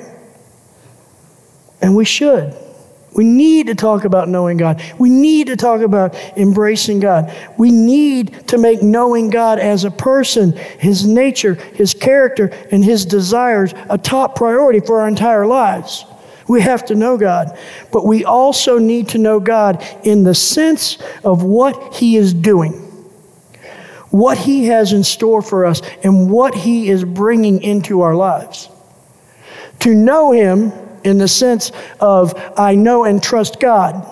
And 1.80 1.96
we 1.96 2.04
should. 2.04 2.54
We 3.14 3.24
need 3.24 3.66
to 3.66 3.74
talk 3.74 4.04
about 4.04 4.28
knowing 4.28 4.56
God. 4.56 4.82
We 4.98 5.10
need 5.10 5.48
to 5.48 5.56
talk 5.56 5.82
about 5.82 6.14
embracing 6.36 7.00
God. 7.00 7.34
We 7.58 7.70
need 7.70 8.48
to 8.48 8.58
make 8.58 8.82
knowing 8.82 9.28
God 9.28 9.58
as 9.58 9.84
a 9.84 9.90
person, 9.90 10.52
His 10.52 11.06
nature, 11.06 11.54
His 11.54 11.92
character, 11.92 12.46
and 12.70 12.82
His 12.82 13.04
desires 13.04 13.74
a 13.90 13.98
top 13.98 14.34
priority 14.34 14.80
for 14.80 15.00
our 15.00 15.08
entire 15.08 15.46
lives. 15.46 16.06
We 16.48 16.62
have 16.62 16.86
to 16.86 16.94
know 16.94 17.18
God. 17.18 17.58
But 17.92 18.06
we 18.06 18.24
also 18.24 18.78
need 18.78 19.10
to 19.10 19.18
know 19.18 19.40
God 19.40 19.84
in 20.04 20.24
the 20.24 20.34
sense 20.34 20.98
of 21.22 21.42
what 21.42 21.94
He 21.94 22.16
is 22.16 22.32
doing, 22.32 22.72
what 24.10 24.38
He 24.38 24.66
has 24.66 24.92
in 24.92 25.04
store 25.04 25.42
for 25.42 25.66
us, 25.66 25.82
and 26.02 26.30
what 26.30 26.54
He 26.54 26.88
is 26.88 27.04
bringing 27.04 27.62
into 27.62 28.00
our 28.00 28.14
lives. 28.14 28.70
To 29.80 29.94
know 29.94 30.32
Him 30.32 30.72
in 31.04 31.18
the 31.18 31.28
sense 31.28 31.72
of 32.00 32.34
I 32.56 32.74
know 32.74 33.04
and 33.04 33.22
trust 33.22 33.60
God, 33.60 34.06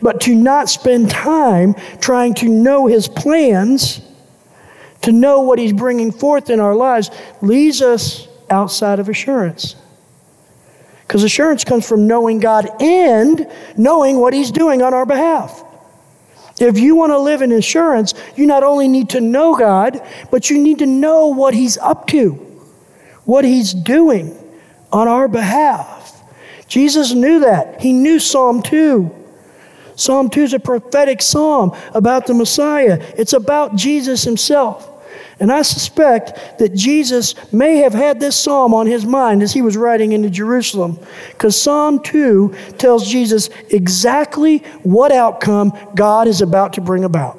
but 0.00 0.20
to 0.22 0.34
not 0.34 0.68
spend 0.68 1.10
time 1.10 1.74
trying 2.00 2.34
to 2.34 2.48
know 2.48 2.86
His 2.86 3.08
plans, 3.08 4.00
to 5.02 5.12
know 5.12 5.40
what 5.40 5.58
He's 5.58 5.72
bringing 5.72 6.12
forth 6.12 6.50
in 6.50 6.60
our 6.60 6.74
lives, 6.74 7.10
leads 7.40 7.82
us 7.82 8.28
outside 8.50 8.98
of 8.98 9.08
assurance. 9.08 9.76
Because 11.06 11.24
assurance 11.24 11.64
comes 11.64 11.86
from 11.86 12.06
knowing 12.06 12.38
God 12.38 12.68
and 12.80 13.46
knowing 13.76 14.18
what 14.18 14.32
He's 14.32 14.50
doing 14.50 14.82
on 14.82 14.94
our 14.94 15.04
behalf. 15.04 15.64
If 16.60 16.78
you 16.78 16.94
want 16.94 17.10
to 17.10 17.18
live 17.18 17.42
in 17.42 17.52
assurance, 17.52 18.14
you 18.36 18.46
not 18.46 18.62
only 18.62 18.88
need 18.88 19.10
to 19.10 19.20
know 19.20 19.56
God, 19.56 20.00
but 20.30 20.48
you 20.48 20.58
need 20.58 20.78
to 20.78 20.86
know 20.86 21.28
what 21.28 21.54
He's 21.54 21.76
up 21.78 22.06
to, 22.08 22.32
what 23.24 23.44
He's 23.44 23.74
doing 23.74 24.38
on 24.92 25.08
our 25.08 25.28
behalf. 25.28 26.21
Jesus 26.72 27.12
knew 27.12 27.40
that. 27.40 27.82
He 27.82 27.92
knew 27.92 28.18
Psalm 28.18 28.62
2. 28.62 29.14
Psalm 29.94 30.30
2 30.30 30.42
is 30.42 30.54
a 30.54 30.58
prophetic 30.58 31.20
psalm 31.20 31.76
about 31.92 32.26
the 32.26 32.32
Messiah, 32.32 32.98
it's 33.18 33.34
about 33.34 33.76
Jesus 33.76 34.24
Himself. 34.24 34.88
And 35.38 35.52
I 35.52 35.60
suspect 35.60 36.58
that 36.60 36.72
Jesus 36.72 37.34
may 37.52 37.76
have 37.78 37.92
had 37.92 38.20
this 38.20 38.36
psalm 38.36 38.72
on 38.72 38.86
his 38.86 39.04
mind 39.04 39.42
as 39.42 39.52
he 39.52 39.60
was 39.60 39.76
riding 39.76 40.12
into 40.12 40.30
Jerusalem. 40.30 40.98
Because 41.30 41.60
Psalm 41.60 42.02
2 42.02 42.54
tells 42.78 43.10
Jesus 43.10 43.50
exactly 43.68 44.58
what 44.82 45.10
outcome 45.10 45.76
God 45.94 46.26
is 46.26 46.40
about 46.40 46.74
to 46.74 46.80
bring 46.80 47.04
about. 47.04 47.38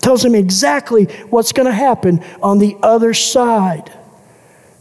tells 0.00 0.24
him 0.24 0.34
exactly 0.34 1.04
what's 1.30 1.52
going 1.52 1.66
to 1.66 1.72
happen 1.72 2.22
on 2.42 2.58
the 2.58 2.76
other 2.82 3.14
side 3.14 3.92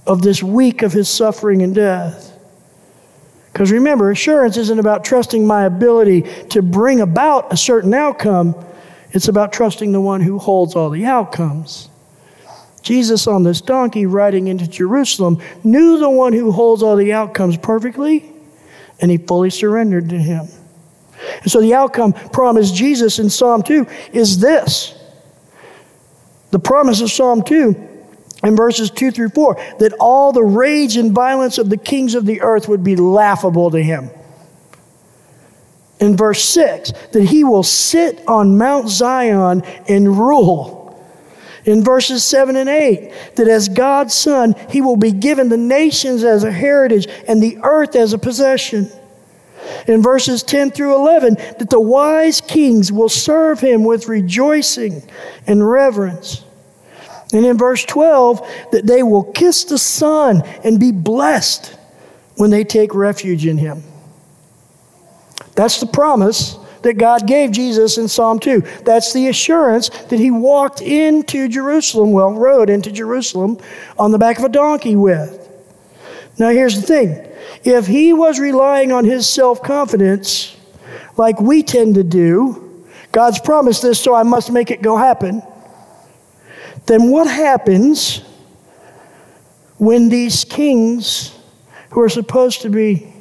of 0.07 0.21
this 0.23 0.41
week 0.43 0.81
of 0.81 0.91
his 0.91 1.07
suffering 1.07 1.61
and 1.61 1.75
death. 1.75 2.28
Because 3.51 3.71
remember, 3.71 4.11
assurance 4.11 4.57
isn't 4.57 4.79
about 4.79 5.03
trusting 5.03 5.45
my 5.45 5.65
ability 5.65 6.21
to 6.49 6.61
bring 6.61 7.01
about 7.01 7.51
a 7.51 7.57
certain 7.57 7.93
outcome, 7.93 8.55
it's 9.11 9.27
about 9.27 9.51
trusting 9.51 9.91
the 9.91 10.01
one 10.01 10.21
who 10.21 10.37
holds 10.37 10.75
all 10.75 10.89
the 10.89 11.05
outcomes. 11.05 11.89
Jesus 12.81 13.27
on 13.27 13.43
this 13.43 13.59
donkey 13.59 14.05
riding 14.05 14.47
into 14.47 14.67
Jerusalem 14.67 15.41
knew 15.63 15.97
the 15.97 16.09
one 16.09 16.31
who 16.33 16.51
holds 16.51 16.81
all 16.83 16.95
the 16.95 17.13
outcomes 17.13 17.57
perfectly, 17.57 18.31
and 19.01 19.11
he 19.11 19.17
fully 19.17 19.49
surrendered 19.49 20.09
to 20.09 20.17
him. 20.17 20.47
And 21.41 21.51
so 21.51 21.59
the 21.59 21.73
outcome 21.73 22.13
promised 22.13 22.75
Jesus 22.75 23.19
in 23.19 23.29
Psalm 23.29 23.63
2 23.63 23.85
is 24.13 24.39
this. 24.39 24.95
The 26.51 26.59
promise 26.59 27.01
of 27.01 27.11
Psalm 27.11 27.43
2 27.43 27.88
in 28.43 28.55
verses 28.55 28.89
2 28.91 29.11
through 29.11 29.29
4 29.29 29.55
that 29.79 29.93
all 29.99 30.31
the 30.31 30.43
rage 30.43 30.97
and 30.97 31.11
violence 31.11 31.57
of 31.57 31.69
the 31.69 31.77
kings 31.77 32.15
of 32.15 32.25
the 32.25 32.41
earth 32.41 32.67
would 32.67 32.83
be 32.83 32.95
laughable 32.95 33.71
to 33.71 33.81
him. 33.81 34.09
In 35.99 36.15
verse 36.15 36.43
6, 36.45 36.93
that 37.11 37.23
he 37.23 37.43
will 37.43 37.63
sit 37.63 38.25
on 38.25 38.57
Mount 38.57 38.87
Zion 38.87 39.63
and 39.89 40.17
rule 40.17 40.79
in 41.65 41.83
verses 41.83 42.23
7 42.23 42.55
and 42.55 42.69
8 42.69 43.35
that 43.35 43.47
as 43.47 43.69
God's 43.69 44.13
Son, 44.13 44.55
he 44.69 44.81
will 44.81 44.95
be 44.95 45.11
given 45.11 45.49
the 45.49 45.57
nations 45.57 46.23
as 46.23 46.43
a 46.43 46.51
heritage 46.51 47.07
and 47.27 47.43
the 47.43 47.57
earth 47.63 47.95
as 47.95 48.13
a 48.13 48.17
possession. 48.17 48.89
In 49.87 50.01
verses 50.01 50.41
10 50.41 50.71
through 50.71 50.95
11, 50.95 51.35
that 51.59 51.69
the 51.69 51.79
wise 51.79 52.41
kings 52.41 52.91
will 52.91 53.09
serve 53.09 53.59
him 53.59 53.83
with 53.83 54.07
rejoicing 54.07 55.03
and 55.45 55.69
reverence. 55.69 56.43
And 57.33 57.45
in 57.45 57.57
verse 57.57 57.85
12, 57.85 58.39
that 58.71 58.87
they 58.87 59.03
will 59.03 59.23
kiss 59.23 59.65
the 59.65 59.77
Son 59.77 60.41
and 60.63 60.79
be 60.79 60.91
blessed 60.91 61.77
when 62.35 62.49
they 62.49 62.63
take 62.63 62.95
refuge 62.95 63.45
in 63.45 63.57
him. 63.57 63.83
That's 65.55 65.79
the 65.79 65.87
promise 65.87 66.57
that 66.81 66.97
God 66.97 67.27
gave 67.27 67.51
Jesus 67.51 67.97
in 67.97 68.07
Psalm 68.07 68.39
2. 68.39 68.61
That's 68.85 69.13
the 69.13 69.27
assurance 69.27 69.89
that 69.89 70.19
he 70.19 70.31
walked 70.31 70.81
into 70.81 71.47
Jerusalem, 71.47 72.11
well, 72.11 72.31
rode 72.31 72.69
into 72.69 72.91
Jerusalem 72.91 73.59
on 73.97 74.11
the 74.11 74.17
back 74.17 74.39
of 74.39 74.45
a 74.45 74.49
donkey 74.49 74.95
with. 74.95 75.35
Now, 76.37 76.49
here's 76.49 76.75
the 76.75 76.81
thing 76.81 77.25
if 77.63 77.87
he 77.87 78.13
was 78.13 78.39
relying 78.39 78.91
on 78.91 79.03
his 79.03 79.27
self 79.27 79.61
confidence, 79.61 80.55
like 81.17 81.39
we 81.41 81.61
tend 81.61 81.95
to 81.95 82.03
do, 82.03 82.85
God's 83.11 83.39
promised 83.39 83.81
this, 83.81 83.99
so 83.99 84.15
I 84.15 84.23
must 84.23 84.51
make 84.51 84.71
it 84.71 84.81
go 84.81 84.95
happen, 84.95 85.43
then 86.89 87.11
what 87.11 87.27
happens 87.27 88.23
when 89.77 90.09
these 90.09 90.43
kings 90.43 91.37
who 91.91 92.01
are 92.01 92.09
supposed 92.09 92.63
to 92.63 92.69
be 92.69 93.13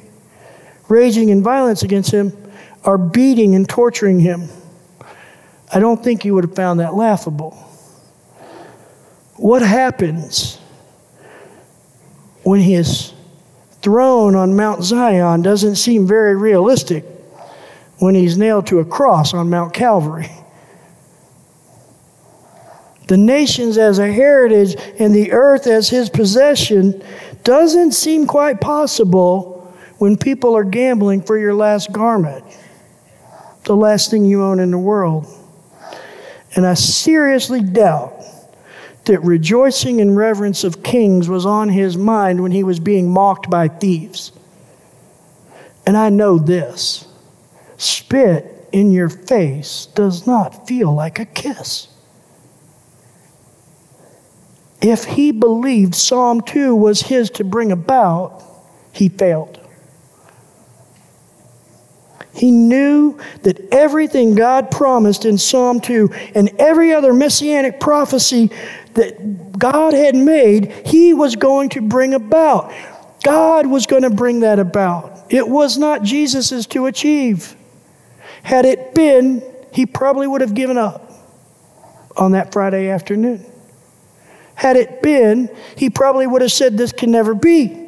raging 0.87 1.29
in 1.29 1.43
violence 1.43 1.83
against 1.83 2.11
him 2.11 2.35
are 2.83 2.97
beating 2.97 3.53
and 3.53 3.69
torturing 3.69 4.19
him, 4.19 4.49
I 5.71 5.79
don't 5.79 6.03
think 6.03 6.25
you 6.25 6.33
would 6.33 6.45
have 6.45 6.55
found 6.55 6.79
that 6.79 6.95
laughable. 6.95 7.51
What 9.35 9.61
happens 9.61 10.57
when 12.41 12.61
he 12.61 12.73
is 12.73 13.13
thrown 13.83 14.33
on 14.33 14.55
Mount 14.55 14.83
Zion 14.83 15.43
doesn't 15.43 15.75
seem 15.75 16.07
very 16.07 16.35
realistic 16.35 17.05
when 17.99 18.15
he's 18.15 18.35
nailed 18.35 18.65
to 18.67 18.79
a 18.79 18.85
cross 18.85 19.35
on 19.35 19.51
Mount 19.51 19.75
Calvary. 19.75 20.31
The 23.09 23.17
nations 23.17 23.79
as 23.79 23.97
a 23.97 24.11
heritage 24.11 24.75
and 24.99 25.13
the 25.13 25.31
earth 25.31 25.65
as 25.65 25.89
his 25.89 26.09
possession 26.09 27.03
doesn't 27.43 27.93
seem 27.93 28.27
quite 28.27 28.61
possible 28.61 29.73
when 29.97 30.15
people 30.15 30.55
are 30.55 30.63
gambling 30.63 31.23
for 31.23 31.37
your 31.37 31.53
last 31.55 31.91
garment 31.91 32.45
the 33.69 33.75
last 33.75 34.09
thing 34.09 34.25
you 34.25 34.43
own 34.43 34.59
in 34.59 34.71
the 34.71 34.79
world. 34.79 35.27
And 36.55 36.65
I 36.65 36.73
seriously 36.73 37.61
doubt 37.61 38.15
that 39.05 39.19
rejoicing 39.21 39.99
in 39.99 40.15
reverence 40.15 40.63
of 40.63 40.81
kings 40.81 41.29
was 41.29 41.45
on 41.45 41.69
his 41.69 41.95
mind 41.95 42.41
when 42.41 42.51
he 42.51 42.63
was 42.63 42.79
being 42.79 43.11
mocked 43.11 43.47
by 43.47 43.67
thieves. 43.67 44.31
And 45.85 45.95
I 45.95 46.09
know 46.09 46.39
this 46.39 47.07
spit 47.77 48.67
in 48.71 48.91
your 48.91 49.09
face 49.09 49.87
does 49.93 50.25
not 50.25 50.67
feel 50.67 50.93
like 50.93 51.19
a 51.19 51.25
kiss. 51.25 51.88
If 54.81 55.03
he 55.03 55.31
believed 55.31 55.95
Psalm 55.95 56.41
2 56.41 56.75
was 56.75 57.01
his 57.01 57.29
to 57.31 57.43
bring 57.43 57.71
about, 57.71 58.43
he 58.91 59.09
failed. 59.09 59.59
He 62.33 62.51
knew 62.51 63.19
that 63.43 63.59
everything 63.73 64.35
God 64.35 64.71
promised 64.71 65.25
in 65.25 65.37
Psalm 65.37 65.81
2 65.81 66.09
and 66.35 66.49
every 66.57 66.93
other 66.93 67.13
messianic 67.13 67.81
prophecy 67.81 68.49
that 68.93 69.57
God 69.59 69.93
had 69.93 70.15
made, 70.15 70.71
He 70.85 71.13
was 71.13 71.35
going 71.35 71.69
to 71.69 71.81
bring 71.81 72.13
about. 72.13 72.73
God 73.23 73.67
was 73.67 73.85
going 73.87 74.03
to 74.03 74.09
bring 74.09 74.39
that 74.41 74.59
about. 74.59 75.25
It 75.29 75.47
was 75.47 75.77
not 75.77 76.03
Jesus's 76.03 76.65
to 76.67 76.85
achieve. 76.85 77.55
Had 78.43 78.65
it 78.65 78.95
been, 78.95 79.43
He 79.73 79.85
probably 79.85 80.25
would 80.25 80.39
have 80.39 80.53
given 80.53 80.77
up 80.77 81.11
on 82.15 82.31
that 82.31 82.53
Friday 82.53 82.89
afternoon. 82.89 83.45
Had 84.59 84.75
it 84.75 85.01
been, 85.01 85.49
He 85.77 85.89
probably 85.89 86.27
would 86.27 86.41
have 86.41 86.51
said, 86.51 86.77
This 86.77 86.91
can 86.91 87.11
never 87.11 87.33
be. 87.33 87.87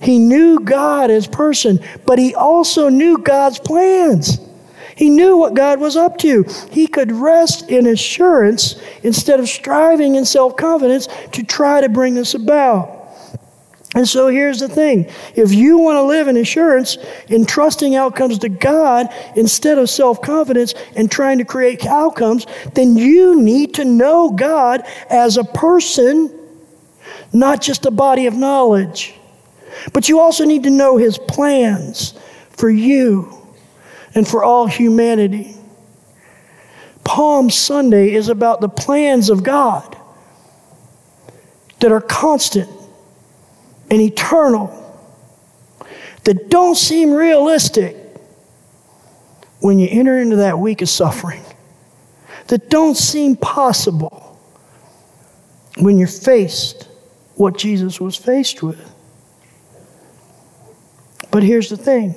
He 0.00 0.18
knew 0.18 0.58
God 0.58 1.12
as 1.12 1.28
person, 1.28 1.78
but 2.04 2.18
he 2.18 2.34
also 2.34 2.88
knew 2.88 3.18
God's 3.18 3.60
plans. 3.60 4.40
He 4.96 5.08
knew 5.08 5.36
what 5.36 5.54
God 5.54 5.78
was 5.78 5.96
up 5.96 6.18
to. 6.18 6.44
He 6.72 6.88
could 6.88 7.12
rest 7.12 7.70
in 7.70 7.86
assurance 7.86 8.82
instead 9.04 9.38
of 9.38 9.48
striving 9.48 10.16
in 10.16 10.24
self 10.24 10.56
confidence 10.56 11.06
to 11.32 11.44
try 11.44 11.82
to 11.82 11.88
bring 11.88 12.16
this 12.16 12.34
about. 12.34 12.95
And 13.96 14.06
so 14.06 14.28
here's 14.28 14.60
the 14.60 14.68
thing 14.68 15.10
if 15.34 15.54
you 15.54 15.78
want 15.78 15.96
to 15.96 16.02
live 16.02 16.28
in 16.28 16.36
assurance, 16.36 16.98
in 17.28 17.46
trusting 17.46 17.96
outcomes 17.96 18.38
to 18.40 18.50
God 18.50 19.08
instead 19.36 19.78
of 19.78 19.88
self 19.88 20.20
confidence 20.20 20.74
and 20.94 21.10
trying 21.10 21.38
to 21.38 21.46
create 21.46 21.86
outcomes, 21.86 22.46
then 22.74 22.94
you 22.96 23.40
need 23.40 23.72
to 23.76 23.86
know 23.86 24.28
God 24.28 24.82
as 25.08 25.38
a 25.38 25.44
person, 25.44 26.30
not 27.32 27.62
just 27.62 27.86
a 27.86 27.90
body 27.90 28.26
of 28.26 28.34
knowledge. 28.34 29.14
But 29.94 30.10
you 30.10 30.20
also 30.20 30.44
need 30.44 30.64
to 30.64 30.70
know 30.70 30.98
His 30.98 31.16
plans 31.16 32.12
for 32.50 32.68
you 32.68 33.32
and 34.14 34.28
for 34.28 34.44
all 34.44 34.66
humanity. 34.66 35.54
Palm 37.02 37.48
Sunday 37.48 38.12
is 38.12 38.28
about 38.28 38.60
the 38.60 38.68
plans 38.68 39.30
of 39.30 39.42
God 39.42 39.96
that 41.80 41.90
are 41.90 42.02
constant 42.02 42.75
and 43.96 44.04
eternal, 44.04 44.68
that 46.24 46.50
don't 46.50 46.74
seem 46.74 47.14
realistic 47.14 47.96
when 49.60 49.78
you 49.78 49.88
enter 49.90 50.20
into 50.20 50.36
that 50.36 50.58
week 50.58 50.82
of 50.82 50.88
suffering, 50.90 51.42
that 52.48 52.68
don't 52.68 52.94
seem 52.94 53.36
possible 53.36 54.38
when 55.78 55.96
you're 55.96 56.06
faced 56.06 56.90
what 57.36 57.56
Jesus 57.56 57.98
was 57.98 58.16
faced 58.16 58.62
with. 58.62 58.92
But 61.30 61.42
here's 61.42 61.70
the 61.70 61.78
thing 61.78 62.14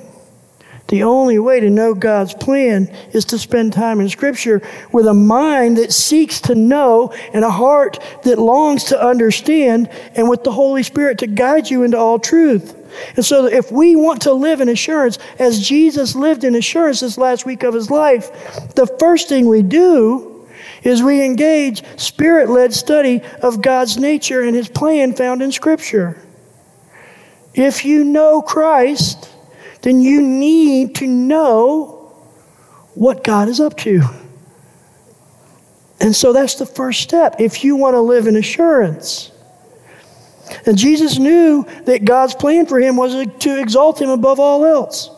the 0.90 1.04
only 1.04 1.38
way 1.38 1.60
to 1.60 1.70
know 1.70 1.94
God's 1.94 2.34
plan 2.34 2.88
is 3.12 3.24
to 3.26 3.38
spend 3.38 3.72
time 3.72 4.00
in 4.00 4.08
Scripture 4.08 4.60
with 4.90 5.06
a 5.06 5.14
mind 5.14 5.78
that 5.78 5.92
seeks 5.92 6.40
to 6.42 6.56
know 6.56 7.12
and 7.32 7.44
a 7.44 7.50
heart 7.50 8.00
that 8.24 8.40
longs 8.40 8.84
to 8.84 9.00
understand, 9.00 9.88
and 10.16 10.28
with 10.28 10.42
the 10.42 10.50
Holy 10.50 10.82
Spirit 10.82 11.18
to 11.18 11.28
guide 11.28 11.70
you 11.70 11.84
into 11.84 11.96
all 11.96 12.18
truth. 12.18 12.76
And 13.14 13.24
so, 13.24 13.46
if 13.46 13.70
we 13.70 13.94
want 13.94 14.22
to 14.22 14.32
live 14.32 14.60
in 14.60 14.68
assurance 14.68 15.20
as 15.38 15.60
Jesus 15.60 16.16
lived 16.16 16.42
in 16.42 16.56
assurance 16.56 16.98
this 16.98 17.16
last 17.16 17.46
week 17.46 17.62
of 17.62 17.72
his 17.72 17.88
life, 17.88 18.32
the 18.74 18.88
first 18.98 19.28
thing 19.28 19.46
we 19.46 19.62
do 19.62 20.48
is 20.82 21.04
we 21.04 21.24
engage 21.24 21.84
spirit 22.00 22.50
led 22.50 22.74
study 22.74 23.22
of 23.42 23.62
God's 23.62 23.96
nature 23.96 24.42
and 24.42 24.56
his 24.56 24.68
plan 24.68 25.14
found 25.14 25.40
in 25.40 25.52
Scripture. 25.52 26.20
If 27.54 27.84
you 27.84 28.02
know 28.02 28.42
Christ, 28.42 29.29
then 29.82 30.00
you 30.00 30.20
need 30.22 30.94
to 30.96 31.06
know 31.06 32.12
what 32.94 33.24
God 33.24 33.48
is 33.48 33.60
up 33.60 33.76
to. 33.78 34.02
And 36.00 36.16
so 36.16 36.32
that's 36.32 36.54
the 36.54 36.66
first 36.66 37.00
step 37.00 37.36
if 37.38 37.62
you 37.62 37.76
want 37.76 37.94
to 37.94 38.00
live 38.00 38.26
in 38.26 38.36
assurance. 38.36 39.32
And 40.66 40.76
Jesus 40.76 41.18
knew 41.18 41.66
that 41.84 42.04
God's 42.04 42.34
plan 42.34 42.66
for 42.66 42.80
him 42.80 42.96
was 42.96 43.26
to 43.40 43.60
exalt 43.60 44.00
him 44.00 44.10
above 44.10 44.40
all 44.40 44.64
else, 44.64 45.10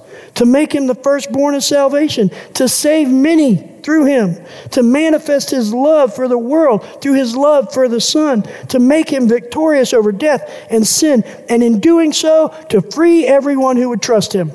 to 0.43 0.47
make 0.47 0.75
him 0.75 0.89
the 0.89 0.95
firstborn 0.97 1.55
of 1.55 1.63
salvation, 1.63 2.29
to 2.55 2.69
save 2.69 3.09
many 3.09 3.55
through 3.85 4.07
him, 4.07 4.45
to 4.73 4.83
manifest 4.83 5.51
his 5.51 5.73
love 5.73 6.13
for 6.13 6.27
the 6.27 6.37
world 6.37 6.85
through 7.01 7.15
his 7.15 7.37
love 7.37 7.73
for 7.73 7.89
the 7.89 8.01
Son, 8.01 8.43
to 8.67 8.81
make 8.81 9.09
him 9.09 9.29
victorious 9.29 9.93
over 9.93 10.11
death 10.11 10.67
and 10.69 10.85
sin, 10.85 11.23
and 11.49 11.63
in 11.63 11.79
doing 11.79 12.13
so, 12.13 12.49
to 12.71 12.81
free 12.81 13.25
everyone 13.25 13.77
who 13.77 13.89
would 13.91 14.03
trust 14.03 14.33
him. 14.33 14.51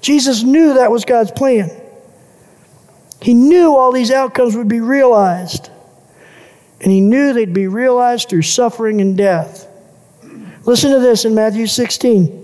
Jesus 0.00 0.44
knew 0.44 0.74
that 0.74 0.92
was 0.92 1.04
God's 1.04 1.32
plan. 1.32 1.72
He 3.20 3.34
knew 3.34 3.74
all 3.74 3.90
these 3.90 4.12
outcomes 4.12 4.54
would 4.54 4.68
be 4.68 4.78
realized, 4.78 5.70
and 6.80 6.92
he 6.92 7.00
knew 7.00 7.32
they'd 7.32 7.52
be 7.52 7.66
realized 7.66 8.28
through 8.28 8.42
suffering 8.42 9.00
and 9.00 9.16
death. 9.16 9.66
Listen 10.66 10.92
to 10.92 11.00
this 11.00 11.24
in 11.24 11.34
Matthew 11.34 11.66
16. 11.66 12.41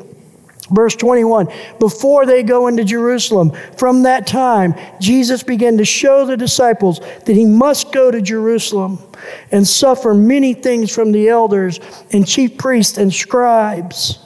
Verse 0.70 0.94
21 0.96 1.48
Before 1.78 2.26
they 2.26 2.42
go 2.42 2.66
into 2.66 2.84
Jerusalem, 2.84 3.52
from 3.76 4.02
that 4.02 4.26
time, 4.26 4.74
Jesus 5.00 5.42
began 5.42 5.78
to 5.78 5.84
show 5.84 6.26
the 6.26 6.36
disciples 6.36 7.00
that 7.00 7.34
he 7.34 7.44
must 7.44 7.92
go 7.92 8.10
to 8.10 8.20
Jerusalem 8.20 8.98
and 9.50 9.66
suffer 9.66 10.14
many 10.14 10.54
things 10.54 10.94
from 10.94 11.12
the 11.12 11.28
elders 11.28 11.80
and 12.12 12.26
chief 12.26 12.58
priests 12.58 12.98
and 12.98 13.12
scribes 13.12 14.18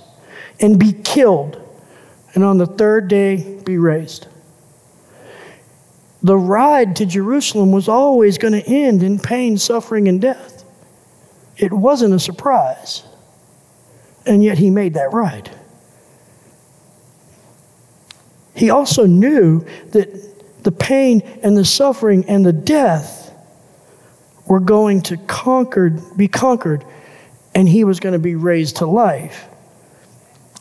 and 0.61 0.79
be 0.79 0.93
killed, 0.93 1.61
and 2.35 2.45
on 2.45 2.59
the 2.59 2.67
third 2.67 3.09
day 3.09 3.61
be 3.65 3.79
raised. 3.79 4.29
The 6.23 6.37
ride 6.37 6.97
to 6.97 7.07
Jerusalem 7.07 7.73
was 7.73 7.89
always 7.89 8.39
going 8.39 8.53
to 8.53 8.65
end 8.65 9.03
in 9.03 9.19
pain, 9.19 9.59
suffering, 9.59 10.07
and 10.07 10.21
death. 10.21 10.65
It 11.57 11.73
wasn't 11.73 12.15
a 12.15 12.21
surprise. 12.21 13.03
And 14.25 14.43
yet 14.45 14.57
he 14.57 14.71
made 14.71 14.95
that 14.95 15.13
ride. 15.13 15.51
He 18.55 18.71
also 18.71 19.07
knew 19.07 19.65
that 19.91 20.62
the 20.62 20.73
pain 20.73 21.23
and 21.43 21.57
the 21.57 21.65
suffering 21.65 22.25
and 22.29 22.45
the 22.45 22.53
death 22.53 23.35
were 24.47 24.61
going 24.61 25.03
to 25.03 25.17
conquered, 25.17 26.01
be 26.17 26.29
conquered, 26.29 26.85
and 27.55 27.69
he 27.69 27.85
was 27.85 28.01
going 28.01 28.12
to 28.12 28.19
be 28.19 28.35
raised 28.35 28.77
to 28.77 28.87
life. 28.87 29.49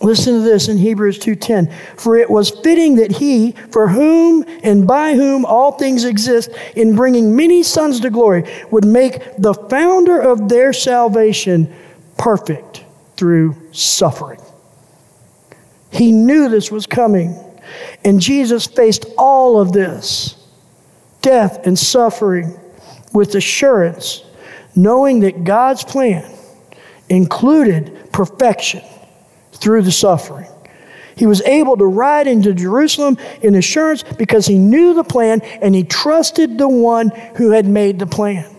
Listen 0.01 0.34
to 0.34 0.39
this 0.39 0.67
in 0.67 0.77
Hebrews 0.77 1.19
2:10. 1.19 1.71
For 1.95 2.15
it 2.15 2.30
was 2.30 2.49
fitting 2.49 2.95
that 2.95 3.12
he, 3.12 3.51
for 3.69 3.88
whom 3.88 4.43
and 4.63 4.88
by 4.88 5.13
whom 5.13 5.45
all 5.45 5.73
things 5.73 6.06
exist, 6.06 6.49
in 6.75 6.95
bringing 6.95 7.36
many 7.36 7.62
sons 7.62 7.99
to 7.99 8.10
glory, 8.10 8.43
would 8.71 8.86
make 8.86 9.21
the 9.38 9.54
founder 9.54 10.19
of 10.19 10.49
their 10.49 10.73
salvation 10.73 11.71
perfect 12.17 12.84
through 13.15 13.56
suffering. 13.71 14.41
He 15.91 16.12
knew 16.12 16.49
this 16.49 16.71
was 16.71 16.88
coming. 16.88 17.38
And 18.03 18.19
Jesus 18.19 18.65
faced 18.65 19.05
all 19.17 19.60
of 19.60 19.73
this 19.73 20.36
death 21.21 21.65
and 21.67 21.77
suffering 21.77 22.60
with 23.13 23.36
assurance, 23.36 24.23
knowing 24.75 25.19
that 25.19 25.43
God's 25.43 25.84
plan 25.84 26.29
included 27.10 28.10
perfection 28.12 28.81
through 29.53 29.84
the 29.84 29.91
suffering. 29.91 30.47
He 31.15 31.27
was 31.27 31.41
able 31.41 31.77
to 31.77 31.86
ride 31.86 32.27
into 32.27 32.53
Jerusalem 32.53 33.17
in 33.41 33.55
assurance 33.55 34.03
because 34.03 34.47
he 34.47 34.57
knew 34.57 34.93
the 34.93 35.03
plan 35.03 35.41
and 35.41 35.75
he 35.75 35.84
trusted 35.84 36.57
the 36.57 36.69
one 36.69 37.10
who 37.36 37.51
had 37.51 37.65
made 37.65 37.99
the 37.99 38.07
plan. 38.07 38.49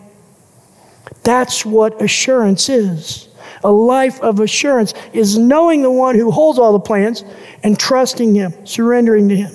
That's 1.24 1.64
what 1.64 2.00
assurance 2.00 2.68
is. 2.68 3.28
A 3.64 3.70
life 3.70 4.20
of 4.20 4.40
assurance 4.40 4.92
is 5.12 5.38
knowing 5.38 5.82
the 5.82 5.90
one 5.90 6.16
who 6.16 6.30
holds 6.30 6.58
all 6.58 6.72
the 6.72 6.80
plans 6.80 7.24
and 7.62 7.78
trusting 7.78 8.34
him, 8.34 8.52
surrendering 8.66 9.28
to 9.28 9.36
him. 9.36 9.52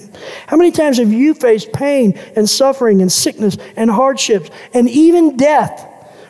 How 0.48 0.56
many 0.58 0.72
times 0.72 0.98
have 0.98 1.12
you 1.12 1.34
faced 1.34 1.74
pain 1.74 2.17
and 2.36 2.50
suffering 2.50 3.02
and 3.02 3.12
sickness 3.12 3.58
and 3.76 3.89
hardships 3.89 4.50
and 4.74 4.89
even 4.89 5.36
death 5.36 5.86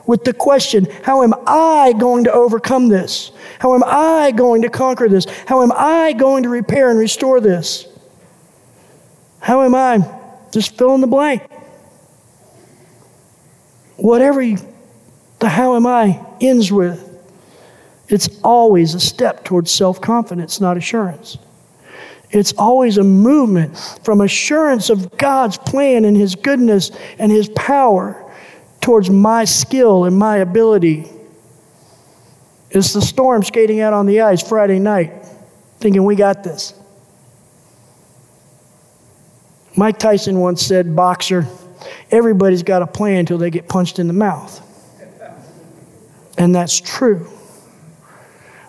with 0.08 0.24
the 0.24 0.34
question, 0.34 0.88
How 1.04 1.22
am 1.22 1.34
I 1.46 1.94
going 1.94 2.24
to 2.24 2.32
overcome 2.32 2.88
this? 2.88 3.32
How 3.60 3.76
am 3.76 3.84
I 3.86 4.32
going 4.32 4.64
to 4.64 4.70
conquer 4.70 5.08
this? 5.08 5.26
How 5.46 5.62
am 5.62 5.72
I 5.76 6.14
going 6.14 6.44
to 6.44 6.50
repair 6.50 6.90
and 6.90 6.98
restore 6.98 7.40
this? 7.42 7.88
How 9.40 9.64
am 9.64 9.76
I? 9.76 10.00
Just 10.52 10.78
fill 10.78 10.96
in 10.96 11.02
the 11.02 11.08
blank. 11.08 11.44
Whatever 13.98 14.42
you, 14.42 14.58
the 15.40 15.50
how 15.50 15.76
am 15.76 15.86
I 15.86 16.26
ends 16.40 16.72
with. 16.72 17.07
It's 18.10 18.30
always 18.44 18.94
a 18.94 19.00
step 19.00 19.44
towards 19.44 19.72
self 19.72 20.00
confidence, 20.00 20.62
not 20.62 20.78
assurance. 20.78 21.38
It's 22.30 22.54
always 22.58 22.98
a 22.98 23.04
movement 23.04 23.78
from 24.04 24.22
assurance 24.22 24.90
of 24.90 25.18
God's 25.18 25.58
plan 25.58 26.06
and 26.06 26.16
His 26.16 26.36
goodness 26.36 26.92
and 27.20 27.32
His 27.32 27.50
power 27.50 28.24
towards 28.82 29.10
my 29.10 29.46
skill 29.46 30.06
and 30.06 30.18
my 30.18 30.38
ability. 30.38 31.10
It's 32.70 32.94
the 32.94 33.02
storm 33.02 33.44
skating 33.44 33.80
out 33.80 33.94
on 33.94 34.06
the 34.06 34.22
ice 34.22 34.42
Friday 34.48 34.80
night, 34.80 35.26
thinking 35.80 36.04
we 36.04 36.16
got 36.16 36.44
this. 36.44 36.74
Mike 39.78 40.00
Tyson 40.00 40.40
once 40.40 40.62
said, 40.62 40.96
Boxer, 40.96 41.46
everybody's 42.12 42.64
got 42.64 42.82
a 42.82 42.88
plan 42.88 43.20
until 43.20 43.38
they 43.38 43.50
get 43.50 43.70
punched 43.70 44.00
in 44.00 44.08
the 44.08 44.14
mouth. 44.14 44.62
And 46.38 46.54
that's 46.54 46.80
true. 46.80 47.28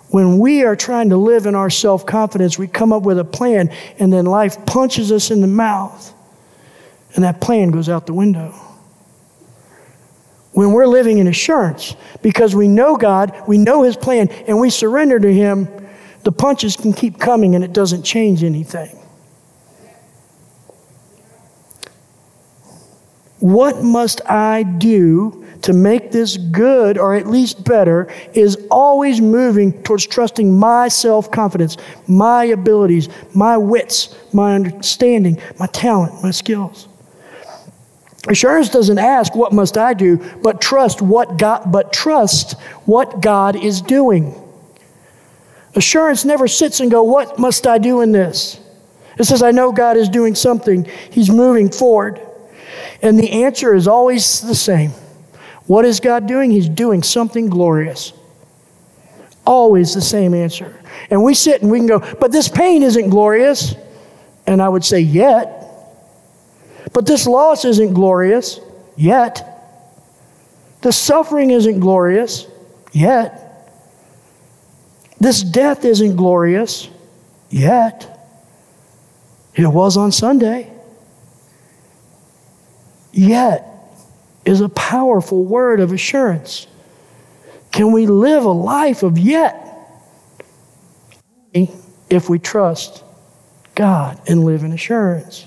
When 0.08 0.38
we 0.38 0.64
are 0.64 0.74
trying 0.74 1.10
to 1.10 1.16
live 1.16 1.46
in 1.46 1.54
our 1.54 1.70
self 1.70 2.06
confidence, 2.06 2.58
we 2.58 2.66
come 2.66 2.92
up 2.92 3.02
with 3.02 3.18
a 3.18 3.24
plan, 3.24 3.70
and 3.98 4.12
then 4.12 4.24
life 4.24 4.64
punches 4.66 5.12
us 5.12 5.30
in 5.30 5.40
the 5.40 5.46
mouth, 5.46 6.14
and 7.14 7.24
that 7.24 7.40
plan 7.40 7.70
goes 7.70 7.88
out 7.88 8.06
the 8.06 8.14
window. 8.14 8.54
When 10.52 10.72
we're 10.72 10.86
living 10.86 11.18
in 11.18 11.26
assurance, 11.26 11.94
because 12.22 12.54
we 12.54 12.68
know 12.68 12.96
God, 12.96 13.34
we 13.46 13.58
know 13.58 13.82
His 13.82 13.96
plan, 13.96 14.28
and 14.28 14.58
we 14.58 14.70
surrender 14.70 15.20
to 15.20 15.32
Him, 15.32 15.68
the 16.24 16.32
punches 16.32 16.76
can 16.76 16.92
keep 16.92 17.18
coming 17.18 17.54
and 17.54 17.64
it 17.64 17.72
doesn't 17.72 18.02
change 18.02 18.42
anything. 18.44 18.94
What 23.38 23.82
must 23.82 24.20
I 24.28 24.64
do 24.64 25.46
to 25.62 25.72
make 25.72 26.12
this 26.12 26.36
good 26.36 26.98
or 26.98 27.14
at 27.14 27.26
least 27.26 27.64
better 27.64 28.08
is 28.34 28.56
always 28.70 29.20
moving 29.20 29.82
towards 29.82 30.06
trusting 30.06 30.56
my 30.56 30.88
self 30.88 31.30
confidence, 31.30 31.76
my 32.06 32.44
abilities, 32.44 33.08
my 33.34 33.56
wits, 33.56 34.16
my 34.32 34.54
understanding, 34.54 35.40
my 35.58 35.66
talent, 35.66 36.22
my 36.22 36.30
skills. 36.30 36.88
Assurance 38.28 38.68
doesn't 38.68 38.98
ask 38.98 39.34
what 39.34 39.52
must 39.52 39.78
I 39.78 39.94
do, 39.94 40.18
but 40.42 40.60
trust 40.60 41.00
what 41.00 41.38
God 41.38 41.72
but 41.72 41.92
trust 41.92 42.60
what 42.84 43.20
God 43.20 43.56
is 43.56 43.80
doing. 43.80 44.34
Assurance 45.74 46.24
never 46.24 46.48
sits 46.48 46.80
and 46.80 46.90
go, 46.90 47.02
"What 47.02 47.38
must 47.38 47.66
I 47.66 47.78
do 47.78 48.00
in 48.00 48.12
this?" 48.12 48.58
It 49.18 49.24
says, 49.24 49.42
"I 49.42 49.50
know 49.50 49.72
God 49.72 49.96
is 49.96 50.08
doing 50.08 50.34
something. 50.34 50.86
He's 51.10 51.30
moving 51.30 51.70
forward." 51.70 52.20
And 53.02 53.18
the 53.18 53.44
answer 53.44 53.74
is 53.74 53.88
always 53.88 54.40
the 54.40 54.54
same. 54.54 54.92
What 55.68 55.84
is 55.84 56.00
God 56.00 56.26
doing? 56.26 56.50
He's 56.50 56.68
doing 56.68 57.02
something 57.02 57.50
glorious. 57.50 58.14
Always 59.46 59.92
the 59.94 60.00
same 60.00 60.32
answer. 60.32 60.80
And 61.10 61.22
we 61.22 61.34
sit 61.34 61.60
and 61.60 61.70
we 61.70 61.78
can 61.78 61.86
go, 61.86 61.98
but 62.18 62.32
this 62.32 62.48
pain 62.48 62.82
isn't 62.82 63.10
glorious. 63.10 63.74
And 64.46 64.62
I 64.62 64.68
would 64.68 64.82
say, 64.82 65.00
yet. 65.00 65.66
But 66.94 67.04
this 67.04 67.26
loss 67.26 67.66
isn't 67.66 67.92
glorious, 67.92 68.60
yet. 68.96 69.44
The 70.80 70.90
suffering 70.90 71.50
isn't 71.50 71.80
glorious, 71.80 72.46
yet. 72.92 73.44
This 75.20 75.42
death 75.42 75.84
isn't 75.84 76.16
glorious, 76.16 76.88
yet. 77.50 78.26
It 79.54 79.66
was 79.66 79.98
on 79.98 80.12
Sunday. 80.12 80.72
Yet 83.12 83.77
is 84.48 84.62
a 84.62 84.68
powerful 84.70 85.44
word 85.44 85.78
of 85.78 85.92
assurance. 85.92 86.66
Can 87.70 87.92
we 87.92 88.06
live 88.06 88.46
a 88.46 88.50
life 88.50 89.02
of 89.02 89.18
yet 89.18 89.54
if 91.52 92.30
we 92.30 92.38
trust 92.38 93.04
God 93.74 94.18
and 94.26 94.44
live 94.44 94.64
in 94.64 94.72
assurance? 94.72 95.44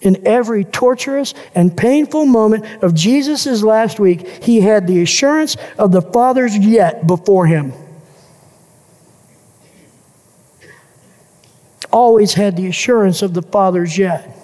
In 0.00 0.24
every 0.28 0.62
torturous 0.62 1.34
and 1.56 1.76
painful 1.76 2.24
moment 2.24 2.64
of 2.84 2.94
Jesus' 2.94 3.64
last 3.64 3.98
week, 3.98 4.44
he 4.44 4.60
had 4.60 4.86
the 4.86 5.02
assurance 5.02 5.56
of 5.76 5.90
the 5.90 6.02
Father's 6.02 6.56
yet 6.56 7.04
before 7.04 7.46
him. 7.46 7.72
Always 11.90 12.34
had 12.34 12.56
the 12.56 12.68
assurance 12.68 13.22
of 13.22 13.34
the 13.34 13.42
Father's 13.42 13.98
yet. 13.98 14.37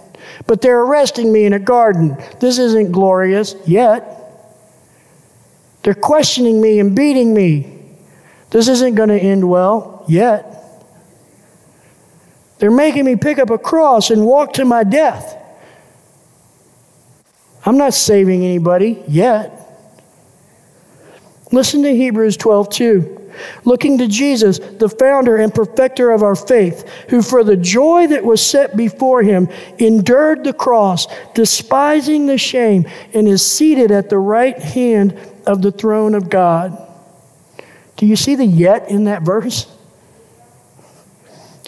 But 0.47 0.61
they're 0.61 0.81
arresting 0.81 1.33
me 1.33 1.45
in 1.45 1.53
a 1.53 1.59
garden. 1.59 2.17
This 2.41 2.59
isn't 2.59 2.93
glorious 2.93 3.55
yet. 3.67 4.11
They're 5.83 5.95
questioning 5.95 6.61
me 6.61 6.81
and 6.81 6.95
beating 6.97 7.35
me. 7.35 7.83
This 8.51 8.69
isn't 8.69 8.95
going 8.95 9.11
to 9.11 9.19
end 9.19 9.49
well 9.49 10.05
yet. 10.09 10.51
They're 12.59 12.71
making 12.71 13.05
me 13.05 13.17
pick 13.17 13.39
up 13.39 13.51
a 13.51 13.59
cross 13.59 14.11
and 14.11 14.25
walk 14.25 14.55
to 14.55 14.65
my 14.65 14.85
death. 14.85 15.37
I'm 17.67 17.77
not 17.77 17.95
saving 17.95 18.45
anybody 18.45 19.03
yet. 19.09 19.61
Listen 21.53 21.83
to 21.83 21.95
Hebrews 21.95 22.37
12 22.37 22.69
2 22.71 23.14
looking 23.65 23.99
to 23.99 24.07
Jesus, 24.07 24.59
the 24.59 24.89
founder 24.89 25.37
and 25.37 25.55
perfecter 25.55 26.11
of 26.11 26.23
our 26.23 26.37
faith, 26.37 26.89
who 27.09 27.23
for 27.23 27.45
the 27.45 27.57
joy 27.57 28.07
that 28.09 28.25
was 28.25 28.45
set 28.45 28.77
before 28.77 29.23
him 29.23 29.49
endured 29.79 30.45
the 30.45 30.53
cross, 30.53 31.07
despising 31.35 32.27
the 32.27 32.39
shame, 32.39 32.87
and 33.13 33.29
is 33.29 33.45
seated 33.47 33.91
at 33.91 34.09
the 34.11 34.19
right 34.19 34.59
hand 34.59 35.19
of 35.47 35.63
the 35.63 35.73
throne 35.73 36.15
of 36.15 36.31
God. 36.31 36.81
Do 37.97 38.07
you 38.07 38.17
see 38.17 38.35
the 38.35 38.47
yet 38.47 38.91
in 38.91 39.05
that 39.05 39.23
verse? 39.23 39.71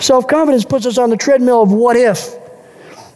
Self 0.00 0.28
confidence 0.28 0.64
puts 0.64 0.86
us 0.86 0.98
on 0.98 1.10
the 1.10 1.16
treadmill 1.16 1.62
of 1.62 1.72
what 1.72 1.96
if. 1.96 2.34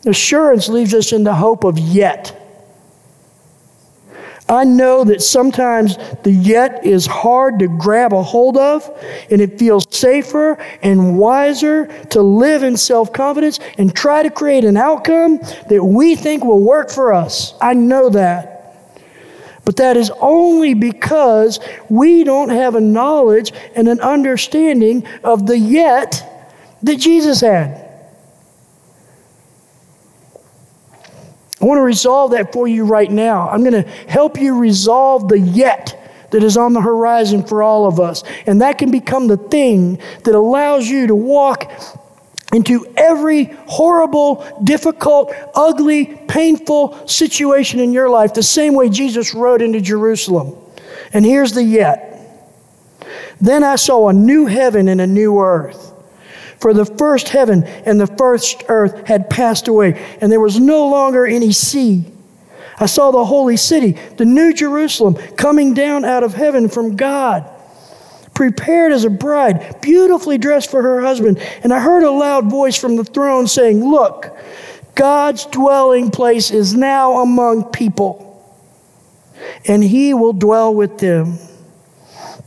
Assurance 0.06 0.68
leaves 0.68 0.94
us 0.94 1.12
in 1.12 1.24
the 1.24 1.34
hope 1.34 1.64
of 1.64 1.78
yet. 1.78 2.39
I 4.50 4.64
know 4.64 5.04
that 5.04 5.22
sometimes 5.22 5.96
the 6.24 6.32
yet 6.32 6.84
is 6.84 7.06
hard 7.06 7.60
to 7.60 7.68
grab 7.68 8.12
a 8.12 8.20
hold 8.20 8.56
of, 8.56 8.90
and 9.30 9.40
it 9.40 9.60
feels 9.60 9.86
safer 9.96 10.58
and 10.82 11.16
wiser 11.16 11.86
to 12.06 12.20
live 12.20 12.64
in 12.64 12.76
self 12.76 13.12
confidence 13.12 13.60
and 13.78 13.94
try 13.94 14.24
to 14.24 14.30
create 14.30 14.64
an 14.64 14.76
outcome 14.76 15.38
that 15.68 15.84
we 15.84 16.16
think 16.16 16.44
will 16.44 16.64
work 16.64 16.90
for 16.90 17.14
us. 17.14 17.54
I 17.60 17.74
know 17.74 18.10
that. 18.10 18.56
But 19.64 19.76
that 19.76 19.96
is 19.96 20.10
only 20.18 20.74
because 20.74 21.60
we 21.88 22.24
don't 22.24 22.48
have 22.48 22.74
a 22.74 22.80
knowledge 22.80 23.52
and 23.76 23.86
an 23.86 24.00
understanding 24.00 25.06
of 25.22 25.46
the 25.46 25.56
yet 25.56 26.26
that 26.82 26.96
Jesus 26.96 27.40
had. 27.40 27.79
I 31.60 31.64
want 31.66 31.78
to 31.78 31.82
resolve 31.82 32.30
that 32.32 32.52
for 32.52 32.66
you 32.66 32.84
right 32.84 33.10
now. 33.10 33.48
I'm 33.48 33.62
going 33.62 33.84
to 33.84 33.88
help 34.08 34.40
you 34.40 34.58
resolve 34.58 35.28
the 35.28 35.38
yet 35.38 35.96
that 36.30 36.42
is 36.42 36.56
on 36.56 36.72
the 36.72 36.80
horizon 36.80 37.44
for 37.44 37.62
all 37.62 37.86
of 37.86 38.00
us. 38.00 38.22
And 38.46 38.62
that 38.62 38.78
can 38.78 38.90
become 38.90 39.26
the 39.26 39.36
thing 39.36 40.00
that 40.24 40.34
allows 40.34 40.88
you 40.88 41.06
to 41.08 41.14
walk 41.14 41.70
into 42.52 42.86
every 42.96 43.44
horrible, 43.66 44.44
difficult, 44.64 45.32
ugly, 45.54 46.18
painful 46.28 47.06
situation 47.06 47.78
in 47.78 47.92
your 47.92 48.08
life 48.08 48.34
the 48.34 48.42
same 48.42 48.74
way 48.74 48.88
Jesus 48.88 49.34
rode 49.34 49.62
into 49.62 49.80
Jerusalem. 49.80 50.56
And 51.12 51.24
here's 51.24 51.52
the 51.52 51.62
yet. 51.62 52.06
Then 53.40 53.64
I 53.64 53.76
saw 53.76 54.08
a 54.08 54.12
new 54.12 54.46
heaven 54.46 54.88
and 54.88 55.00
a 55.00 55.06
new 55.06 55.40
earth. 55.40 55.89
For 56.60 56.74
the 56.74 56.84
first 56.84 57.30
heaven 57.30 57.64
and 57.64 57.98
the 57.98 58.06
first 58.06 58.64
earth 58.68 59.06
had 59.06 59.30
passed 59.30 59.66
away, 59.66 60.00
and 60.20 60.30
there 60.30 60.40
was 60.40 60.58
no 60.58 60.88
longer 60.88 61.26
any 61.26 61.52
sea. 61.52 62.04
I 62.78 62.86
saw 62.86 63.10
the 63.10 63.24
holy 63.24 63.56
city, 63.56 63.92
the 64.16 64.24
new 64.24 64.52
Jerusalem, 64.52 65.14
coming 65.36 65.74
down 65.74 66.04
out 66.04 66.22
of 66.22 66.34
heaven 66.34 66.68
from 66.68 66.96
God, 66.96 67.48
prepared 68.34 68.92
as 68.92 69.04
a 69.04 69.10
bride, 69.10 69.80
beautifully 69.82 70.38
dressed 70.38 70.70
for 70.70 70.82
her 70.82 71.00
husband. 71.00 71.38
And 71.62 71.72
I 71.72 71.80
heard 71.80 72.02
a 72.02 72.10
loud 72.10 72.50
voice 72.50 72.76
from 72.76 72.96
the 72.96 73.04
throne 73.04 73.46
saying, 73.46 73.84
Look, 73.84 74.36
God's 74.94 75.46
dwelling 75.46 76.10
place 76.10 76.50
is 76.50 76.74
now 76.74 77.18
among 77.18 77.70
people, 77.70 78.26
and 79.66 79.82
he 79.82 80.12
will 80.14 80.34
dwell 80.34 80.74
with 80.74 80.98
them. 80.98 81.38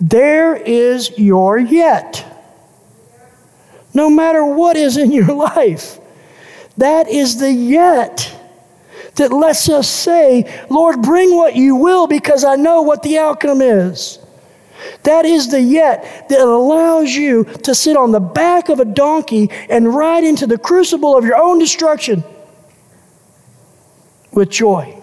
There 0.00 0.54
is 0.56 1.18
your 1.18 1.58
yet. 1.58 2.24
no 3.94 4.08
matter 4.08 4.44
what 4.44 4.76
is 4.76 4.96
in 4.96 5.10
your 5.10 5.32
life. 5.34 5.98
That 6.76 7.08
is 7.08 7.40
the 7.40 7.52
yet 7.52 8.32
that 9.16 9.32
lets 9.32 9.68
us 9.68 9.88
say, 9.88 10.64
Lord, 10.70 11.02
bring 11.02 11.36
what 11.36 11.56
you 11.56 11.74
will 11.74 12.06
because 12.06 12.44
I 12.44 12.54
know 12.54 12.82
what 12.82 13.02
the 13.02 13.18
outcome 13.18 13.60
is. 13.60 14.20
That 15.02 15.24
is 15.24 15.50
the 15.50 15.60
yet 15.60 16.28
that 16.28 16.40
allows 16.40 17.12
you 17.12 17.44
to 17.64 17.74
sit 17.74 17.96
on 17.96 18.12
the 18.12 18.20
back 18.20 18.68
of 18.68 18.78
a 18.78 18.84
donkey 18.84 19.50
and 19.68 19.92
ride 19.92 20.22
into 20.22 20.46
the 20.46 20.58
crucible 20.58 21.16
of 21.16 21.24
your 21.24 21.36
own 21.36 21.58
destruction 21.58 22.22
with 24.30 24.50
joy. 24.50 25.00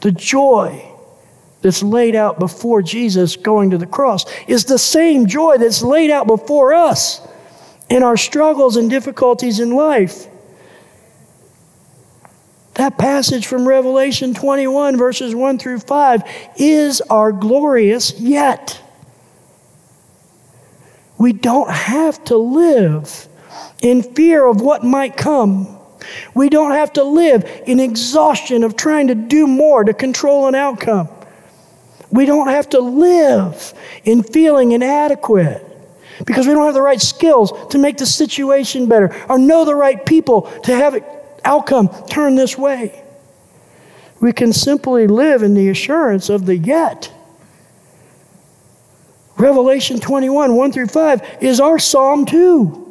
The 0.00 0.12
joy 0.12 0.95
that's 1.66 1.82
laid 1.82 2.14
out 2.14 2.38
before 2.38 2.80
Jesus 2.80 3.34
going 3.34 3.70
to 3.70 3.78
the 3.78 3.86
cross 3.86 4.24
is 4.46 4.66
the 4.66 4.78
same 4.78 5.26
joy 5.26 5.58
that's 5.58 5.82
laid 5.82 6.12
out 6.12 6.28
before 6.28 6.72
us 6.72 7.26
in 7.90 8.04
our 8.04 8.16
struggles 8.16 8.76
and 8.76 8.88
difficulties 8.88 9.58
in 9.58 9.72
life. 9.72 10.28
That 12.74 12.98
passage 12.98 13.48
from 13.48 13.66
Revelation 13.66 14.32
21, 14.32 14.96
verses 14.96 15.34
1 15.34 15.58
through 15.58 15.80
5, 15.80 16.22
is 16.56 17.00
our 17.00 17.32
glorious 17.32 18.12
yet. 18.20 18.80
We 21.18 21.32
don't 21.32 21.70
have 21.70 22.22
to 22.26 22.36
live 22.36 23.26
in 23.82 24.04
fear 24.04 24.46
of 24.46 24.60
what 24.60 24.84
might 24.84 25.16
come. 25.16 25.76
We 26.32 26.48
don't 26.48 26.72
have 26.72 26.92
to 26.92 27.02
live 27.02 27.62
in 27.66 27.80
exhaustion 27.80 28.62
of 28.62 28.76
trying 28.76 29.08
to 29.08 29.16
do 29.16 29.48
more 29.48 29.82
to 29.82 29.92
control 29.92 30.46
an 30.46 30.54
outcome. 30.54 31.08
We 32.16 32.24
don't 32.24 32.48
have 32.48 32.70
to 32.70 32.80
live 32.80 33.74
in 34.04 34.22
feeling 34.22 34.72
inadequate 34.72 35.62
because 36.24 36.46
we 36.46 36.54
don't 36.54 36.64
have 36.64 36.72
the 36.72 36.80
right 36.80 37.00
skills 37.00 37.52
to 37.72 37.78
make 37.78 37.98
the 37.98 38.06
situation 38.06 38.88
better 38.88 39.14
or 39.28 39.38
know 39.38 39.66
the 39.66 39.74
right 39.74 40.04
people 40.06 40.42
to 40.62 40.74
have 40.74 40.94
it 40.94 41.04
outcome 41.44 41.90
turn 42.08 42.34
this 42.34 42.56
way. 42.56 43.04
We 44.18 44.32
can 44.32 44.54
simply 44.54 45.06
live 45.06 45.42
in 45.42 45.52
the 45.52 45.68
assurance 45.68 46.30
of 46.30 46.46
the 46.46 46.56
yet. 46.56 47.12
Revelation 49.36 50.00
21, 50.00 50.56
1 50.56 50.72
through 50.72 50.86
5 50.86 51.38
is 51.42 51.60
our 51.60 51.78
Psalm 51.78 52.24
2. 52.24 52.85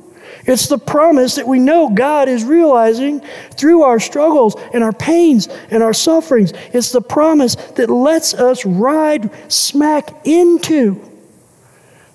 It's 0.45 0.67
the 0.67 0.77
promise 0.77 1.35
that 1.35 1.47
we 1.47 1.59
know 1.59 1.89
God 1.89 2.29
is 2.29 2.43
realizing 2.43 3.21
through 3.51 3.81
our 3.81 3.99
struggles 3.99 4.55
and 4.73 4.83
our 4.83 4.93
pains 4.93 5.47
and 5.71 5.81
our 5.81 5.93
sufferings. 5.93 6.53
It's 6.71 6.91
the 6.91 7.01
promise 7.01 7.55
that 7.55 7.89
lets 7.89 8.33
us 8.35 8.65
ride 8.65 9.31
smack 9.51 10.25
into 10.25 11.01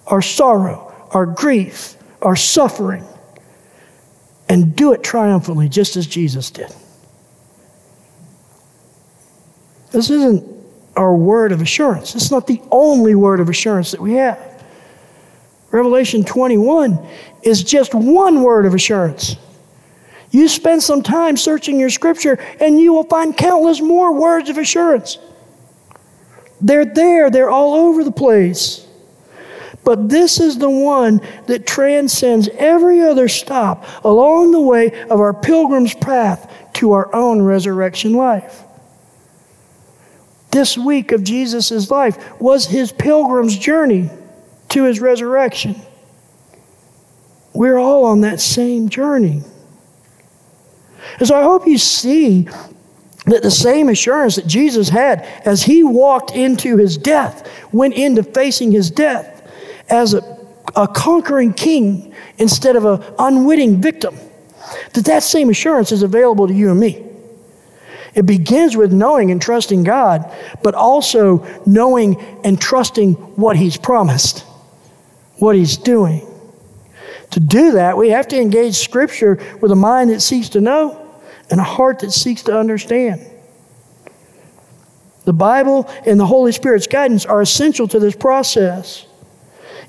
our 0.06 0.22
sorrow, 0.22 0.94
our 1.10 1.26
grief, 1.26 1.96
our 2.22 2.36
suffering, 2.36 3.04
and 4.48 4.76
do 4.76 4.92
it 4.92 5.02
triumphantly, 5.02 5.68
just 5.68 5.96
as 5.96 6.06
Jesus 6.06 6.50
did. 6.50 6.72
This 9.90 10.10
isn't 10.10 10.44
our 10.96 11.14
word 11.14 11.52
of 11.52 11.62
assurance. 11.62 12.14
It's 12.14 12.30
not 12.30 12.46
the 12.46 12.60
only 12.70 13.14
word 13.14 13.40
of 13.40 13.48
assurance 13.48 13.90
that 13.90 14.00
we 14.00 14.14
have. 14.14 14.49
Revelation 15.70 16.24
21 16.24 16.98
is 17.42 17.62
just 17.62 17.94
one 17.94 18.42
word 18.42 18.66
of 18.66 18.74
assurance. 18.74 19.36
You 20.30 20.48
spend 20.48 20.82
some 20.82 21.02
time 21.02 21.36
searching 21.36 21.78
your 21.78 21.90
scripture, 21.90 22.34
and 22.60 22.78
you 22.78 22.92
will 22.92 23.04
find 23.04 23.36
countless 23.36 23.80
more 23.80 24.12
words 24.12 24.48
of 24.48 24.58
assurance. 24.58 25.18
They're 26.60 26.84
there, 26.84 27.30
they're 27.30 27.50
all 27.50 27.74
over 27.74 28.04
the 28.04 28.12
place. 28.12 28.86
But 29.82 30.08
this 30.08 30.40
is 30.40 30.58
the 30.58 30.70
one 30.70 31.20
that 31.46 31.66
transcends 31.66 32.48
every 32.58 33.00
other 33.00 33.28
stop 33.28 33.84
along 34.04 34.50
the 34.50 34.60
way 34.60 35.02
of 35.04 35.20
our 35.20 35.32
pilgrim's 35.32 35.94
path 35.94 36.52
to 36.74 36.92
our 36.92 37.12
own 37.14 37.40
resurrection 37.42 38.12
life. 38.12 38.62
This 40.50 40.76
week 40.76 41.12
of 41.12 41.24
Jesus' 41.24 41.90
life 41.90 42.40
was 42.40 42.66
his 42.66 42.92
pilgrim's 42.92 43.56
journey 43.56 44.10
to 44.70 44.84
his 44.84 45.00
resurrection. 45.00 45.76
We're 47.52 47.78
all 47.78 48.04
on 48.04 48.22
that 48.22 48.40
same 48.40 48.88
journey. 48.88 49.42
And 51.18 51.28
so 51.28 51.34
I 51.34 51.42
hope 51.42 51.66
you 51.66 51.78
see 51.78 52.48
that 53.26 53.42
the 53.42 53.50
same 53.50 53.88
assurance 53.88 54.36
that 54.36 54.46
Jesus 54.46 54.88
had 54.88 55.22
as 55.44 55.62
he 55.62 55.82
walked 55.82 56.32
into 56.32 56.76
his 56.76 56.96
death, 56.96 57.48
went 57.72 57.94
into 57.94 58.22
facing 58.22 58.72
his 58.72 58.90
death, 58.90 59.36
as 59.88 60.14
a, 60.14 60.38
a 60.76 60.86
conquering 60.88 61.52
king 61.52 62.14
instead 62.38 62.76
of 62.76 62.84
an 62.84 63.02
unwitting 63.18 63.80
victim, 63.80 64.16
that 64.94 65.04
that 65.04 65.22
same 65.22 65.50
assurance 65.50 65.92
is 65.92 66.02
available 66.02 66.46
to 66.46 66.54
you 66.54 66.70
and 66.70 66.80
me. 66.80 67.04
It 68.14 68.26
begins 68.26 68.76
with 68.76 68.92
knowing 68.92 69.30
and 69.30 69.40
trusting 69.40 69.84
God, 69.84 70.32
but 70.62 70.74
also 70.74 71.46
knowing 71.66 72.20
and 72.44 72.60
trusting 72.60 73.14
what 73.14 73.56
He's 73.56 73.76
promised, 73.76 74.44
what 75.40 75.56
He's 75.56 75.76
doing. 75.76 76.26
To 77.32 77.40
do 77.40 77.72
that, 77.72 77.96
we 77.96 78.10
have 78.10 78.28
to 78.28 78.40
engage 78.40 78.76
Scripture 78.76 79.38
with 79.60 79.70
a 79.70 79.76
mind 79.76 80.10
that 80.10 80.20
seeks 80.20 80.48
to 80.50 80.60
know 80.60 80.96
and 81.50 81.60
a 81.60 81.64
heart 81.64 82.00
that 82.00 82.12
seeks 82.12 82.42
to 82.44 82.58
understand. 82.58 83.26
The 85.24 85.32
Bible 85.32 85.88
and 86.06 86.18
the 86.18 86.26
Holy 86.26 86.52
Spirit's 86.52 86.86
guidance 86.86 87.26
are 87.26 87.40
essential 87.40 87.86
to 87.88 87.98
this 87.98 88.16
process. 88.16 89.06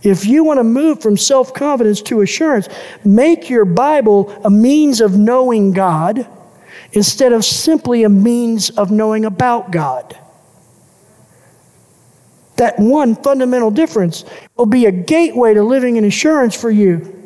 If 0.04 0.26
you 0.26 0.44
want 0.44 0.60
to 0.60 0.64
move 0.64 1.02
from 1.02 1.16
self 1.18 1.54
confidence 1.54 2.02
to 2.04 2.22
assurance, 2.22 2.68
make 3.04 3.50
your 3.50 3.66
Bible 3.66 4.36
a 4.44 4.50
means 4.50 5.00
of 5.00 5.18
knowing 5.18 5.74
God 5.74 6.28
instead 6.94 7.34
of 7.34 7.46
simply 7.46 8.04
a 8.04 8.10
means 8.10 8.72
of 8.72 8.92
knowing 8.92 9.26
about 9.26 9.72
God. 9.72 10.18
That 12.58 12.78
one 12.78 13.16
fundamental 13.16 13.72
difference 13.72 14.26
will 14.56 14.66
be 14.66 14.86
a 14.86 14.92
gateway 14.92 15.54
to 15.54 15.64
living 15.64 15.96
in 15.96 16.06
assurance 16.06 16.56
for 16.56 16.70
you. 16.70 17.18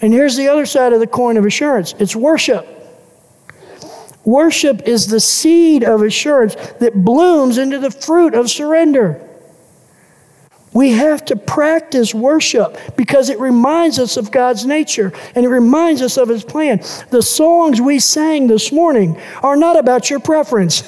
And 0.00 0.12
here's 0.12 0.36
the 0.36 0.48
other 0.48 0.66
side 0.66 0.92
of 0.92 1.00
the 1.00 1.06
coin 1.06 1.36
of 1.36 1.46
assurance 1.46 1.94
it's 1.98 2.16
worship. 2.16 2.66
Worship 4.24 4.82
is 4.82 5.08
the 5.08 5.20
seed 5.20 5.82
of 5.82 6.02
assurance 6.02 6.54
that 6.54 6.94
blooms 6.94 7.58
into 7.58 7.78
the 7.78 7.90
fruit 7.90 8.34
of 8.34 8.50
surrender. 8.50 9.28
We 10.72 10.92
have 10.92 11.24
to 11.26 11.36
practice 11.36 12.14
worship 12.14 12.78
because 12.96 13.28
it 13.28 13.38
reminds 13.38 13.98
us 13.98 14.16
of 14.16 14.30
God's 14.30 14.64
nature 14.64 15.12
and 15.34 15.44
it 15.44 15.48
reminds 15.48 16.00
us 16.00 16.16
of 16.16 16.28
His 16.28 16.44
plan. 16.44 16.78
The 17.10 17.20
songs 17.20 17.80
we 17.80 17.98
sang 17.98 18.46
this 18.46 18.72
morning 18.72 19.20
are 19.42 19.56
not 19.56 19.78
about 19.78 20.08
your 20.08 20.20
preference, 20.20 20.82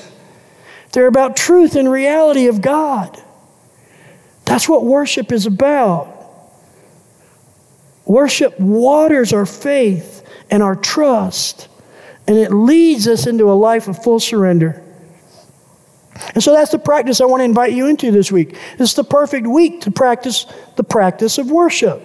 they're 0.92 1.08
about 1.08 1.36
truth 1.36 1.74
and 1.74 1.90
reality 1.90 2.46
of 2.46 2.60
God. 2.60 3.20
That's 4.44 4.68
what 4.68 4.84
worship 4.84 5.32
is 5.32 5.46
about. 5.46 6.10
Worship 8.04 8.58
waters 8.60 9.32
our 9.32 9.46
faith 9.46 10.26
and 10.50 10.62
our 10.62 10.76
trust, 10.76 11.68
and 12.26 12.36
it 12.36 12.52
leads 12.52 13.08
us 13.08 13.26
into 13.26 13.50
a 13.50 13.54
life 13.54 13.88
of 13.88 14.02
full 14.02 14.20
surrender. 14.20 14.82
And 16.34 16.42
so 16.42 16.52
that's 16.52 16.70
the 16.70 16.78
practice 16.78 17.20
I 17.20 17.24
want 17.24 17.40
to 17.40 17.44
invite 17.44 17.72
you 17.72 17.86
into 17.86 18.10
this 18.10 18.30
week. 18.30 18.56
It's 18.78 18.94
the 18.94 19.04
perfect 19.04 19.46
week 19.46 19.80
to 19.82 19.90
practice 19.90 20.46
the 20.76 20.84
practice 20.84 21.38
of 21.38 21.50
worship. 21.50 22.02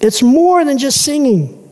It's 0.00 0.22
more 0.22 0.64
than 0.64 0.78
just 0.78 1.02
singing. 1.02 1.62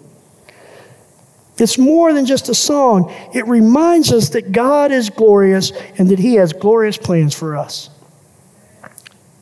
It's 1.58 1.78
more 1.78 2.12
than 2.12 2.26
just 2.26 2.48
a 2.48 2.54
song. 2.54 3.12
It 3.34 3.46
reminds 3.46 4.12
us 4.12 4.30
that 4.30 4.50
God 4.50 4.90
is 4.92 5.10
glorious 5.10 5.72
and 5.98 6.08
that 6.08 6.18
He 6.18 6.34
has 6.34 6.52
glorious 6.52 6.96
plans 6.96 7.34
for 7.34 7.56
us. 7.56 7.90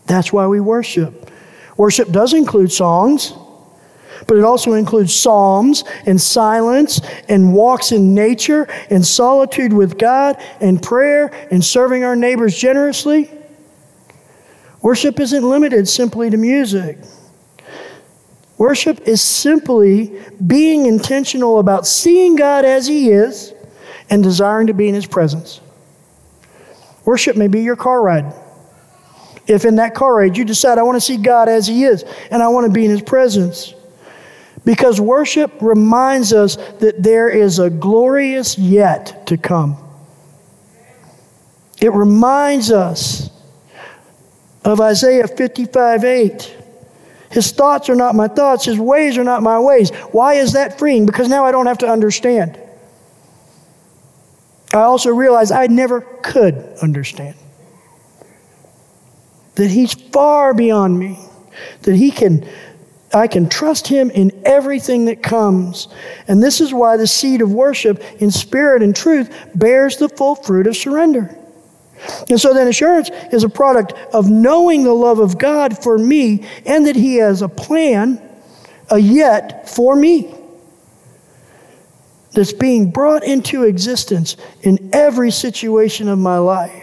That's 0.07 0.33
why 0.33 0.47
we 0.47 0.61
worship. 0.61 1.31
Worship 1.77 2.11
does 2.11 2.33
include 2.33 2.71
songs, 2.73 3.33
but 4.27 4.37
it 4.37 4.45
also 4.45 4.75
includes 4.75 5.15
psalms 5.15 5.85
and 6.07 6.21
silence 6.21 7.01
and 7.29 7.53
walks 7.53 7.93
in 7.93 8.15
nature 8.15 8.69
and 8.91 9.05
solitude 9.05 9.73
with 9.73 9.99
God 9.99 10.37
and 10.61 10.83
prayer 10.83 11.33
and 11.51 11.65
serving 11.65 12.05
our 12.05 12.17
neighbors 12.17 12.57
generously. 12.57 13.31
Worship 14.81 15.21
isn't 15.21 15.49
limited 15.49 15.89
simply 15.89 16.31
to 16.31 16.37
music. 16.37 16.99
Worship 18.59 19.09
is 19.09 19.21
simply 19.21 20.21
being 20.47 20.87
intentional 20.87 21.59
about 21.59 21.87
seeing 21.87 22.37
God 22.37 22.65
as 22.65 22.87
He 22.87 23.11
is 23.11 23.55
and 24.11 24.23
desiring 24.23 24.67
to 24.69 24.75
be 24.75 24.89
in 24.89 24.95
His 24.95 25.07
presence. 25.07 25.61
Worship 27.05 27.37
may 27.37 27.49
be 27.49 27.63
your 27.63 27.77
car 27.77 28.03
ride. 28.03 28.33
If 29.47 29.65
in 29.65 29.77
that 29.77 29.95
car 29.95 30.15
ride 30.15 30.37
you 30.37 30.45
decide, 30.45 30.79
I 30.79 30.83
want 30.83 30.97
to 30.97 31.01
see 31.01 31.17
God 31.17 31.49
as 31.49 31.67
He 31.67 31.85
is 31.85 32.05
and 32.31 32.43
I 32.43 32.49
want 32.49 32.67
to 32.67 32.73
be 32.73 32.85
in 32.85 32.91
His 32.91 33.03
presence. 33.03 33.75
Because 34.65 35.01
worship 35.01 35.53
reminds 35.61 36.33
us 36.33 36.57
that 36.79 37.03
there 37.03 37.29
is 37.29 37.59
a 37.59 37.69
glorious 37.69 38.57
yet 38.57 39.27
to 39.27 39.37
come. 39.37 39.77
It 41.81 41.93
reminds 41.93 42.71
us 42.71 43.31
of 44.65 44.81
Isaiah 44.81 45.27
55 45.27 46.05
8. 46.05 46.57
His 47.31 47.51
thoughts 47.51 47.89
are 47.89 47.97
not 47.97 48.15
my 48.15 48.29
thoughts. 48.29 48.67
His 48.67 48.79
ways 48.79 49.19
are 49.19 49.25
not 49.25 49.43
my 49.43 49.59
ways. 49.59 49.91
Why 50.13 50.35
is 50.35 50.53
that 50.53 50.79
freeing? 50.79 51.07
Because 51.07 51.29
now 51.29 51.45
I 51.45 51.51
don't 51.51 51.67
have 51.67 51.79
to 51.79 51.89
understand. 51.89 52.59
I 54.73 54.83
also 54.83 55.11
realize 55.11 55.51
I 55.51 55.67
never 55.67 56.03
could 56.23 56.55
understand. 56.81 57.35
That 59.57 59.71
He's 59.71 59.95
far 59.95 60.55
beyond 60.55 60.99
me. 60.99 61.19
That 61.83 61.95
He 61.95 62.11
can, 62.11 62.49
I 63.13 63.27
can 63.27 63.49
trust 63.49 63.87
Him 63.87 64.11
in 64.11 64.43
everything 64.45 65.07
that 65.07 65.23
comes. 65.23 65.89
And 66.29 66.43
this 66.43 66.61
is 66.61 66.73
why 66.73 66.97
the 66.97 67.07
seed 67.07 67.43
of 67.43 67.53
worship 67.53 68.03
in 68.21 68.31
spirit 68.31 68.83
and 68.83 68.95
truth 68.95 69.35
bears 69.55 69.97
the 69.97 70.09
full 70.09 70.35
fruit 70.35 70.67
of 70.67 70.77
surrender. 70.77 71.37
And 72.29 72.41
so 72.41 72.53
then 72.53 72.67
assurance 72.67 73.11
is 73.33 73.45
a 73.45 73.49
product 73.49 73.93
of 74.13 74.29
knowing 74.29 74.83
the 74.83 74.95
love 74.95 75.19
of 75.19 75.39
God 75.39 75.83
for 75.83 75.99
me 75.99 76.47
and 76.67 76.87
that 76.87 76.97
He 76.97 77.17
has 77.17 77.43
a 77.43 77.49
plan, 77.49 78.21
a 78.91 78.99
yet 78.99 79.69
for 79.69 79.95
me 79.95 80.35
that's 82.33 82.53
being 82.53 82.91
brought 82.91 83.25
into 83.25 83.65
existence 83.65 84.37
in 84.63 84.91
every 84.93 85.31
situation 85.31 86.09
of 86.09 86.19
my 86.19 86.39
life. 86.39 86.82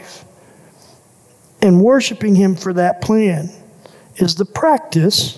And 1.62 1.82
worshiping 1.82 2.36
Him 2.36 2.56
for 2.56 2.74
that 2.74 3.02
plan 3.02 3.50
is 4.15 4.36
the 4.36 4.45
practice 4.45 5.38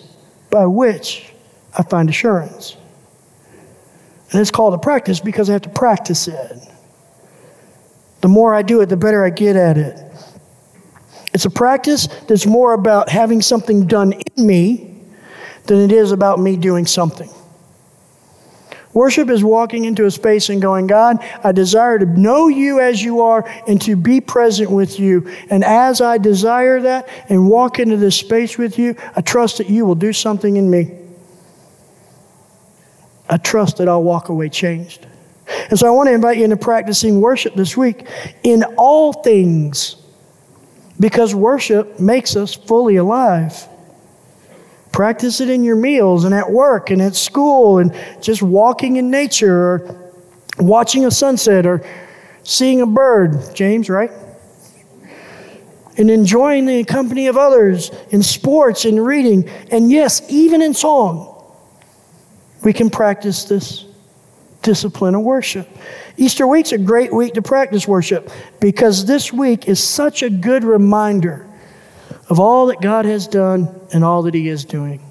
by 0.49 0.65
which 0.65 1.33
I 1.77 1.83
find 1.83 2.09
assurance. 2.09 2.77
And 4.31 4.39
it's 4.39 4.51
called 4.51 4.73
a 4.73 4.77
practice 4.77 5.19
because 5.19 5.49
I 5.49 5.53
have 5.53 5.63
to 5.63 5.69
practice 5.69 6.27
it. 6.27 6.57
The 8.21 8.27
more 8.27 8.53
I 8.53 8.61
do 8.61 8.81
it, 8.81 8.87
the 8.87 8.97
better 8.97 9.25
I 9.25 9.29
get 9.29 9.55
at 9.55 9.77
it. 9.77 9.99
It's 11.33 11.45
a 11.45 11.49
practice 11.49 12.07
that's 12.27 12.45
more 12.45 12.73
about 12.73 13.09
having 13.09 13.41
something 13.41 13.87
done 13.87 14.13
in 14.13 14.45
me 14.45 15.01
than 15.65 15.79
it 15.79 15.91
is 15.91 16.11
about 16.11 16.39
me 16.39 16.55
doing 16.55 16.85
something. 16.85 17.29
Worship 18.93 19.29
is 19.29 19.43
walking 19.43 19.85
into 19.85 20.05
a 20.05 20.11
space 20.11 20.49
and 20.49 20.61
going, 20.61 20.87
God, 20.87 21.23
I 21.43 21.51
desire 21.51 21.97
to 21.97 22.05
know 22.05 22.49
you 22.49 22.79
as 22.79 23.01
you 23.01 23.21
are 23.21 23.47
and 23.67 23.81
to 23.83 23.95
be 23.95 24.19
present 24.19 24.69
with 24.69 24.99
you. 24.99 25.29
And 25.49 25.63
as 25.63 26.01
I 26.01 26.17
desire 26.17 26.81
that 26.81 27.07
and 27.29 27.49
walk 27.49 27.79
into 27.79 27.95
this 27.95 28.17
space 28.17 28.57
with 28.57 28.77
you, 28.77 28.95
I 29.15 29.21
trust 29.21 29.59
that 29.59 29.69
you 29.69 29.85
will 29.85 29.95
do 29.95 30.11
something 30.11 30.57
in 30.57 30.69
me. 30.69 30.97
I 33.29 33.37
trust 33.37 33.77
that 33.77 33.87
I'll 33.87 34.03
walk 34.03 34.27
away 34.27 34.49
changed. 34.49 35.07
And 35.69 35.79
so 35.79 35.87
I 35.87 35.91
want 35.91 36.07
to 36.07 36.13
invite 36.13 36.37
you 36.37 36.43
into 36.43 36.57
practicing 36.57 37.21
worship 37.21 37.55
this 37.55 37.77
week 37.77 38.07
in 38.43 38.63
all 38.77 39.13
things 39.13 39.95
because 40.99 41.33
worship 41.33 41.99
makes 41.99 42.35
us 42.35 42.53
fully 42.53 42.97
alive. 42.97 43.67
Practice 44.91 45.39
it 45.39 45.49
in 45.49 45.63
your 45.63 45.75
meals 45.75 46.25
and 46.25 46.33
at 46.33 46.49
work 46.49 46.89
and 46.89 47.01
at 47.01 47.15
school 47.15 47.77
and 47.77 47.95
just 48.21 48.41
walking 48.41 48.97
in 48.97 49.09
nature 49.09 49.55
or 49.57 50.13
watching 50.59 51.05
a 51.05 51.11
sunset 51.11 51.65
or 51.65 51.85
seeing 52.43 52.81
a 52.81 52.85
bird. 52.85 53.55
James, 53.55 53.89
right? 53.89 54.11
And 55.97 56.09
enjoying 56.09 56.65
the 56.65 56.83
company 56.83 57.27
of 57.27 57.37
others 57.37 57.91
in 58.09 58.21
sports 58.23 58.85
and 58.85 59.03
reading. 59.03 59.47
And 59.71 59.91
yes, 59.91 60.21
even 60.29 60.61
in 60.61 60.73
song, 60.73 61.27
we 62.63 62.73
can 62.73 62.89
practice 62.89 63.45
this 63.45 63.85
discipline 64.61 65.15
of 65.15 65.21
worship. 65.21 65.67
Easter 66.17 66.45
week's 66.47 66.71
a 66.71 66.77
great 66.77 67.13
week 67.13 67.33
to 67.33 67.41
practice 67.41 67.87
worship 67.87 68.29
because 68.59 69.05
this 69.05 69.33
week 69.33 69.67
is 69.67 69.81
such 69.81 70.21
a 70.21 70.29
good 70.29 70.63
reminder 70.63 71.47
of 72.31 72.39
all 72.39 72.67
that 72.67 72.79
God 72.79 73.03
has 73.03 73.27
done 73.27 73.67
and 73.91 74.05
all 74.05 74.21
that 74.21 74.33
He 74.33 74.47
is 74.47 74.63
doing. 74.63 75.01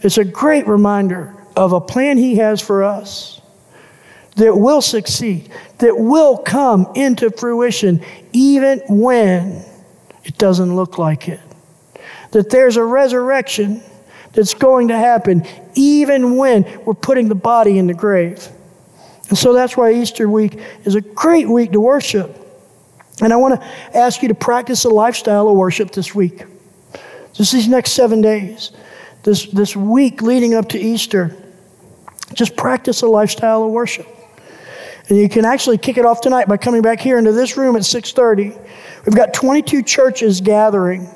It's 0.00 0.16
a 0.16 0.24
great 0.24 0.66
reminder 0.66 1.36
of 1.54 1.74
a 1.74 1.82
plan 1.82 2.16
He 2.16 2.36
has 2.36 2.62
for 2.62 2.82
us 2.82 3.42
that 4.36 4.56
will 4.56 4.80
succeed, 4.80 5.50
that 5.80 5.98
will 5.98 6.38
come 6.38 6.90
into 6.94 7.28
fruition 7.30 8.02
even 8.32 8.80
when 8.88 9.62
it 10.24 10.38
doesn't 10.38 10.74
look 10.74 10.96
like 10.96 11.28
it. 11.28 11.40
That 12.30 12.48
there's 12.48 12.78
a 12.78 12.84
resurrection 12.84 13.82
that's 14.32 14.54
going 14.54 14.88
to 14.88 14.96
happen 14.96 15.46
even 15.74 16.38
when 16.38 16.64
we're 16.86 16.94
putting 16.94 17.28
the 17.28 17.34
body 17.34 17.76
in 17.76 17.86
the 17.86 17.92
grave. 17.92 18.48
And 19.28 19.36
so 19.36 19.52
that's 19.52 19.76
why 19.76 19.92
Easter 19.92 20.26
week 20.26 20.58
is 20.86 20.94
a 20.94 21.02
great 21.02 21.50
week 21.50 21.72
to 21.72 21.80
worship. 21.80 22.34
And 23.20 23.32
I 23.32 23.36
want 23.36 23.60
to 23.60 23.66
ask 23.96 24.22
you 24.22 24.28
to 24.28 24.34
practice 24.34 24.84
a 24.84 24.88
lifestyle 24.88 25.48
of 25.48 25.56
worship 25.56 25.90
this 25.90 26.14
week. 26.14 26.44
Just 27.32 27.52
these 27.52 27.68
next 27.68 27.92
seven 27.92 28.20
days, 28.20 28.72
this, 29.22 29.46
this 29.46 29.76
week 29.76 30.22
leading 30.22 30.54
up 30.54 30.68
to 30.70 30.78
Easter, 30.78 31.36
just 32.34 32.56
practice 32.56 33.02
a 33.02 33.06
lifestyle 33.06 33.64
of 33.64 33.70
worship. 33.70 34.06
And 35.08 35.16
you 35.16 35.28
can 35.28 35.44
actually 35.44 35.78
kick 35.78 35.96
it 35.96 36.04
off 36.04 36.20
tonight 36.20 36.48
by 36.48 36.56
coming 36.56 36.82
back 36.82 37.00
here 37.00 37.18
into 37.18 37.32
this 37.32 37.56
room 37.56 37.76
at 37.76 37.82
6:30. 37.82 38.58
We've 39.06 39.14
got 39.14 39.32
22 39.32 39.82
churches 39.82 40.40
gathering 40.40 41.08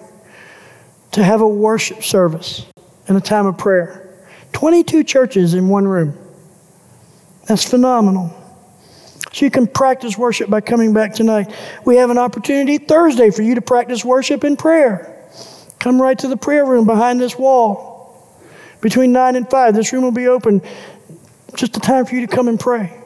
to 1.13 1.23
have 1.23 1.43
a 1.43 1.49
worship 1.49 2.03
service 2.03 2.65
and 3.07 3.19
a 3.19 3.21
time 3.21 3.47
of 3.47 3.59
prayer. 3.59 4.09
22 4.53 5.05
churches 5.05 5.55
in 5.55 5.69
one 5.69 5.87
room. 5.87 6.17
That's 7.47 7.69
phenomenal. 7.69 8.35
So 9.33 9.47
you 9.47 9.51
can 9.51 9.67
practice 9.67 10.19
worship 10.19 10.51
by 10.51 10.61
coming 10.61 10.93
back 10.93 11.15
tonight. 11.15 11.55
We 11.85 11.97
have 11.97 12.11
an 12.11 12.19
opportunity 12.19 12.79
Thursday 12.79 13.31
for 13.31 13.43
you 13.43 13.55
to 13.55 13.63
practice 13.63 14.05
worship 14.05 14.45
and 14.45 14.59
prayer. 14.59 15.09
Come 15.79 16.01
right 16.01 16.19
to 16.19 16.29
the 16.29 16.37
prayer 16.37 16.67
room 16.67 16.87
behind 16.87 17.21
this 17.21 17.39
wall. 17.39 17.93
Between 18.83 19.13
9 19.13 19.37
and 19.37 19.49
5, 19.49 19.75
this 19.75 19.93
room 19.93 20.03
will 20.03 20.13
be 20.13 20.29
open. 20.29 20.61
Just 21.55 21.77
a 21.77 21.81
time 21.81 22.05
for 22.05 22.15
you 22.15 22.27
to 22.27 22.27
come 22.27 22.49
and 22.49 22.61
pray. 22.61 22.99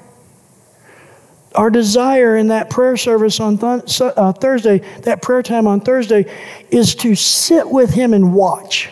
Our 1.55 1.71
desire 1.71 2.37
in 2.37 2.49
that 2.49 2.71
prayer 2.71 2.97
service 2.97 3.41
on 3.41 3.57
th- 3.59 4.01
uh, 4.01 4.33
Thursday, 4.33 4.79
that 5.03 5.23
prayer 5.23 5.43
time 5.43 5.67
on 5.67 5.81
Thursday, 5.81 6.31
is 6.71 6.95
to 6.97 7.15
sit 7.15 7.69
with 7.69 7.91
Him 7.91 8.13
and 8.13 8.35
watch. 8.35 8.91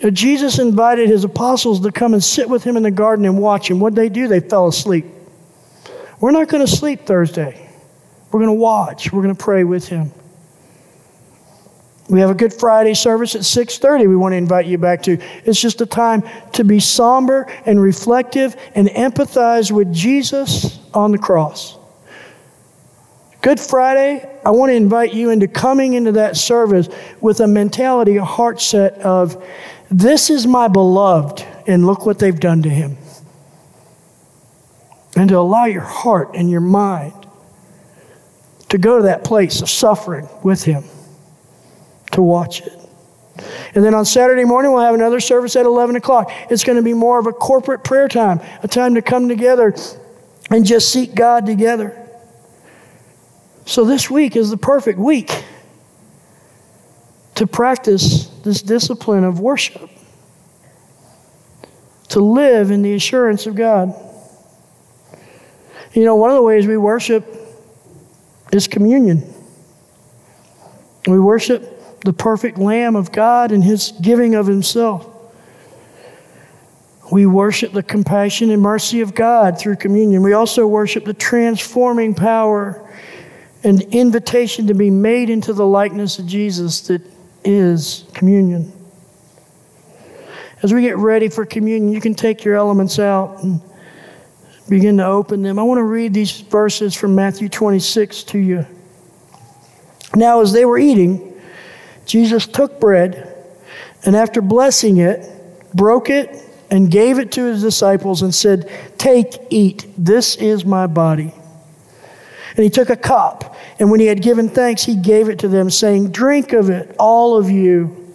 You 0.00 0.10
Jesus 0.10 0.58
invited 0.58 1.08
His 1.08 1.24
apostles 1.24 1.80
to 1.80 1.92
come 1.92 2.14
and 2.14 2.22
sit 2.22 2.48
with 2.48 2.62
Him 2.62 2.76
in 2.76 2.82
the 2.82 2.90
garden 2.90 3.24
and 3.24 3.38
watch 3.38 3.70
Him. 3.70 3.80
What 3.80 3.94
did 3.94 4.02
they 4.02 4.08
do? 4.08 4.28
They 4.28 4.40
fell 4.40 4.68
asleep. 4.68 5.06
We're 6.20 6.30
not 6.30 6.48
going 6.48 6.64
to 6.64 6.70
sleep 6.70 7.06
Thursday. 7.06 7.68
We're 8.30 8.40
going 8.40 8.56
to 8.56 8.60
watch. 8.60 9.12
We're 9.12 9.22
going 9.22 9.34
to 9.34 9.42
pray 9.42 9.64
with 9.64 9.86
him. 9.88 10.12
We 12.08 12.20
have 12.20 12.30
a 12.30 12.34
Good 12.34 12.52
Friday 12.52 12.94
service 12.94 13.34
at 13.34 13.40
6:30 13.40 14.08
we 14.08 14.14
want 14.14 14.32
to 14.32 14.36
invite 14.36 14.66
you 14.66 14.78
back 14.78 15.02
to. 15.02 15.18
It's 15.44 15.60
just 15.60 15.80
a 15.80 15.86
time 15.86 16.22
to 16.52 16.64
be 16.64 16.78
somber 16.78 17.50
and 17.66 17.80
reflective 17.80 18.56
and 18.74 18.88
empathize 18.88 19.72
with 19.72 19.92
Jesus 19.92 20.78
on 20.94 21.10
the 21.10 21.18
cross. 21.18 21.76
Good 23.42 23.58
Friday, 23.58 24.28
I 24.44 24.50
want 24.50 24.70
to 24.70 24.74
invite 24.74 25.14
you 25.14 25.30
into 25.30 25.48
coming 25.48 25.94
into 25.94 26.12
that 26.12 26.36
service 26.36 26.88
with 27.20 27.40
a 27.40 27.46
mentality, 27.46 28.16
a 28.16 28.24
heart 28.24 28.60
set 28.60 28.94
of 29.00 29.44
this 29.90 30.30
is 30.30 30.46
my 30.46 30.68
beloved 30.68 31.44
and 31.66 31.86
look 31.86 32.06
what 32.06 32.18
they've 32.18 32.38
done 32.38 32.62
to 32.62 32.68
him 32.68 32.96
and 35.16 35.28
to 35.30 35.38
allow 35.38 35.64
your 35.64 35.82
heart 35.82 36.30
and 36.34 36.50
your 36.50 36.60
mind 36.60 37.26
to 38.68 38.78
go 38.78 38.98
to 38.98 39.04
that 39.04 39.24
place 39.24 39.62
of 39.62 39.70
suffering 39.70 40.28
with 40.44 40.62
Him, 40.62 40.84
to 42.12 42.22
watch 42.22 42.60
it. 42.60 42.72
And 43.74 43.84
then 43.84 43.94
on 43.94 44.04
Saturday 44.04 44.44
morning, 44.44 44.72
we'll 44.72 44.82
have 44.82 44.94
another 44.94 45.20
service 45.20 45.56
at 45.56 45.66
11 45.66 45.96
o'clock. 45.96 46.30
It's 46.50 46.64
going 46.64 46.76
to 46.76 46.82
be 46.82 46.94
more 46.94 47.18
of 47.18 47.26
a 47.26 47.32
corporate 47.32 47.84
prayer 47.84 48.08
time, 48.08 48.40
a 48.62 48.68
time 48.68 48.94
to 48.94 49.02
come 49.02 49.28
together 49.28 49.74
and 50.50 50.64
just 50.64 50.92
seek 50.92 51.14
God 51.14 51.46
together. 51.46 52.02
So 53.66 53.84
this 53.84 54.10
week 54.10 54.36
is 54.36 54.50
the 54.50 54.56
perfect 54.56 54.98
week 54.98 55.44
to 57.34 57.46
practice 57.46 58.26
this 58.42 58.62
discipline 58.62 59.24
of 59.24 59.40
worship, 59.40 59.90
to 62.08 62.20
live 62.20 62.70
in 62.70 62.82
the 62.82 62.94
assurance 62.94 63.46
of 63.46 63.54
God. 63.54 63.94
You 65.96 66.04
know, 66.04 66.14
one 66.14 66.28
of 66.28 66.36
the 66.36 66.42
ways 66.42 66.66
we 66.66 66.76
worship 66.76 67.24
is 68.52 68.68
communion. 68.68 69.32
We 71.06 71.18
worship 71.18 72.02
the 72.02 72.12
perfect 72.12 72.58
Lamb 72.58 72.96
of 72.96 73.12
God 73.12 73.50
and 73.50 73.64
His 73.64 73.94
giving 74.02 74.34
of 74.34 74.46
Himself. 74.46 75.10
We 77.10 77.24
worship 77.24 77.72
the 77.72 77.82
compassion 77.82 78.50
and 78.50 78.60
mercy 78.60 79.00
of 79.00 79.14
God 79.14 79.58
through 79.58 79.76
communion. 79.76 80.20
We 80.22 80.34
also 80.34 80.66
worship 80.66 81.06
the 81.06 81.14
transforming 81.14 82.14
power 82.14 82.92
and 83.64 83.80
invitation 83.84 84.66
to 84.66 84.74
be 84.74 84.90
made 84.90 85.30
into 85.30 85.54
the 85.54 85.66
likeness 85.66 86.18
of 86.18 86.26
Jesus 86.26 86.82
that 86.88 87.00
is 87.42 88.04
communion. 88.12 88.70
As 90.62 90.74
we 90.74 90.82
get 90.82 90.98
ready 90.98 91.30
for 91.30 91.46
communion, 91.46 91.90
you 91.90 92.02
can 92.02 92.14
take 92.14 92.44
your 92.44 92.56
elements 92.56 92.98
out 92.98 93.42
and 93.42 93.62
begin 94.68 94.96
to 94.98 95.06
open 95.06 95.42
them. 95.42 95.58
I 95.58 95.62
want 95.62 95.78
to 95.78 95.84
read 95.84 96.12
these 96.12 96.40
verses 96.40 96.94
from 96.94 97.14
Matthew 97.14 97.48
26 97.48 98.24
to 98.24 98.38
you. 98.38 98.66
Now, 100.14 100.40
as 100.40 100.52
they 100.52 100.64
were 100.64 100.78
eating, 100.78 101.40
Jesus 102.06 102.46
took 102.46 102.80
bread, 102.80 103.32
And 104.04 104.14
after 104.14 104.40
blessing 104.40 104.98
it, 104.98 105.28
broke 105.74 106.10
it 106.10 106.42
and 106.70 106.90
gave 106.90 107.18
it 107.18 107.32
to 107.32 107.44
his 107.44 107.62
disciples 107.62 108.22
and 108.22 108.34
said, 108.34 108.70
Take, 108.98 109.36
eat, 109.50 109.86
this 109.98 110.36
is 110.36 110.64
my 110.64 110.86
body. 110.86 111.34
And 112.50 112.64
he 112.64 112.70
took 112.70 112.88
a 112.88 112.96
cup, 112.96 113.56
and 113.78 113.90
when 113.90 114.00
he 114.00 114.06
had 114.06 114.22
given 114.22 114.48
thanks, 114.48 114.82
he 114.82 114.96
gave 114.96 115.28
it 115.28 115.40
to 115.40 115.48
them, 115.48 115.70
saying, 115.70 116.12
Drink 116.12 116.52
of 116.52 116.70
it, 116.70 116.94
all 116.98 117.36
of 117.36 117.50
you, 117.50 118.14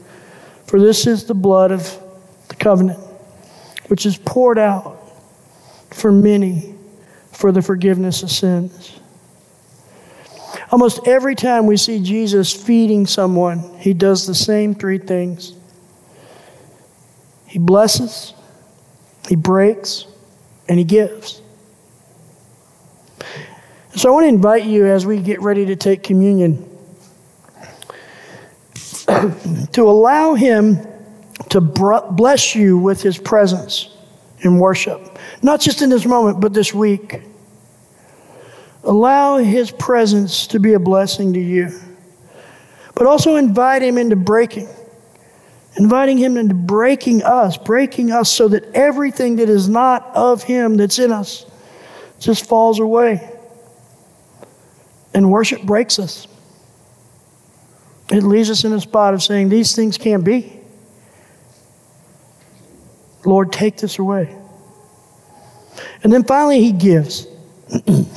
for 0.65 0.79
this 0.79 1.05
is 1.05 1.25
the 1.25 1.35
blood 1.35 1.71
of 1.71 1.99
the 2.47 2.55
covenant, 2.55 2.99
which 3.87 4.05
is 4.05 4.17
poured 4.17 4.57
out 4.57 5.00
for 5.93 6.11
many 6.11 6.75
for 7.31 7.51
the 7.51 7.61
forgiveness 7.61 8.23
of 8.23 8.31
sins. 8.31 8.99
Almost 10.71 11.07
every 11.07 11.35
time 11.35 11.65
we 11.65 11.75
see 11.77 12.01
Jesus 12.01 12.51
feeding 12.53 13.05
someone, 13.05 13.59
he 13.79 13.93
does 13.93 14.25
the 14.27 14.35
same 14.35 14.73
three 14.73 14.97
things 14.97 15.55
he 17.45 17.59
blesses, 17.59 18.33
he 19.27 19.35
breaks, 19.35 20.07
and 20.69 20.79
he 20.79 20.85
gives. 20.85 21.41
So 23.93 24.07
I 24.07 24.13
want 24.13 24.23
to 24.23 24.29
invite 24.29 24.63
you 24.63 24.85
as 24.85 25.05
we 25.05 25.19
get 25.19 25.41
ready 25.41 25.65
to 25.65 25.75
take 25.75 26.01
communion 26.01 26.65
to 29.73 29.81
allow 29.81 30.33
him 30.35 30.77
to 31.49 31.59
bless 31.59 32.55
you 32.55 32.77
with 32.77 33.01
his 33.01 33.17
presence 33.17 33.89
in 34.41 34.57
worship. 34.57 35.17
Not 35.41 35.61
just 35.61 35.81
in 35.81 35.89
this 35.89 36.05
moment, 36.05 36.41
but 36.41 36.53
this 36.53 36.73
week. 36.73 37.21
Allow 38.83 39.37
his 39.37 39.71
presence 39.71 40.47
to 40.47 40.59
be 40.59 40.73
a 40.73 40.79
blessing 40.79 41.33
to 41.33 41.39
you. 41.39 41.79
But 42.95 43.05
also 43.05 43.35
invite 43.35 43.81
him 43.81 43.97
into 43.97 44.15
breaking. 44.15 44.67
Inviting 45.77 46.17
him 46.17 46.35
into 46.37 46.55
breaking 46.55 47.23
us, 47.23 47.57
breaking 47.57 48.11
us 48.11 48.29
so 48.29 48.47
that 48.49 48.65
everything 48.73 49.37
that 49.37 49.49
is 49.49 49.69
not 49.69 50.05
of 50.15 50.43
him 50.43 50.75
that's 50.75 50.99
in 50.99 51.11
us 51.11 51.45
just 52.19 52.45
falls 52.45 52.79
away. 52.79 53.29
And 55.13 55.31
worship 55.31 55.63
breaks 55.63 55.99
us. 55.99 56.27
It 58.11 58.23
leaves 58.23 58.49
us 58.49 58.65
in 58.65 58.73
a 58.73 58.81
spot 58.81 59.13
of 59.13 59.23
saying, 59.23 59.49
These 59.49 59.75
things 59.75 59.97
can't 59.97 60.23
be. 60.23 60.60
Lord, 63.25 63.51
take 63.51 63.77
this 63.77 63.99
away. 63.99 64.35
And 66.03 66.11
then 66.11 66.23
finally, 66.23 66.61
he 66.61 66.71
gives. 66.71 67.27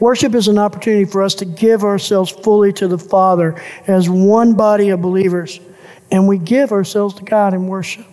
Worship 0.00 0.34
is 0.34 0.48
an 0.48 0.58
opportunity 0.58 1.04
for 1.04 1.22
us 1.22 1.34
to 1.36 1.44
give 1.44 1.84
ourselves 1.84 2.30
fully 2.30 2.72
to 2.74 2.88
the 2.88 2.98
Father 2.98 3.60
as 3.86 4.08
one 4.08 4.54
body 4.54 4.90
of 4.90 5.00
believers, 5.00 5.60
and 6.10 6.28
we 6.28 6.38
give 6.38 6.72
ourselves 6.72 7.14
to 7.14 7.24
God 7.24 7.54
in 7.54 7.66
worship. 7.66 8.06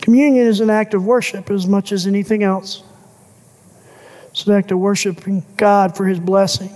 Communion 0.00 0.46
is 0.46 0.60
an 0.60 0.70
act 0.70 0.94
of 0.94 1.04
worship 1.04 1.50
as 1.50 1.66
much 1.66 1.92
as 1.92 2.06
anything 2.06 2.42
else. 2.42 2.82
It's 4.30 4.46
an 4.46 4.54
act 4.54 4.70
of 4.70 4.78
worshiping 4.78 5.44
God 5.56 5.96
for 5.96 6.06
His 6.06 6.20
blessing. 6.20 6.74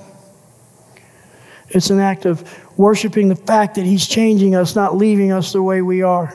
It's 1.69 1.91
an 1.91 2.01
act 2.01 2.27
of 2.27 2.45
worshiping 2.77 3.29
the 3.29 3.37
fact 3.37 3.77
that 3.77 3.85
He's 3.85 4.07
changing 4.07 4.55
us, 4.55 4.77
not 4.77 4.97
leaving 4.97 5.33
us 5.33 5.53
the 5.53 5.63
way 5.63 5.83
we 5.83 6.03
are. 6.03 6.35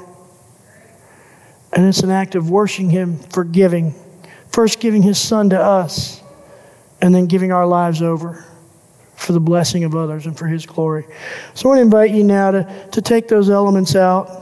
And 1.77 1.85
it's 1.85 1.99
an 1.99 2.09
act 2.09 2.33
of 2.33 2.49
worshiping 2.49 2.89
Him 2.89 3.19
for 3.19 3.43
giving. 3.43 3.93
First, 4.49 4.79
giving 4.79 5.03
His 5.03 5.19
Son 5.19 5.51
to 5.51 5.61
us, 5.61 6.23
and 7.01 7.13
then 7.13 7.27
giving 7.27 7.51
our 7.51 7.67
lives 7.67 8.01
over 8.01 8.43
for 9.15 9.31
the 9.31 9.39
blessing 9.39 9.83
of 9.83 9.95
others 9.95 10.25
and 10.25 10.35
for 10.35 10.47
His 10.47 10.65
glory. 10.65 11.05
So 11.53 11.69
I 11.69 11.69
want 11.69 11.77
to 11.77 11.81
invite 11.83 12.09
you 12.09 12.23
now 12.23 12.49
to, 12.49 12.89
to 12.93 12.99
take 12.99 13.27
those 13.27 13.51
elements 13.51 13.95
out. 13.95 14.41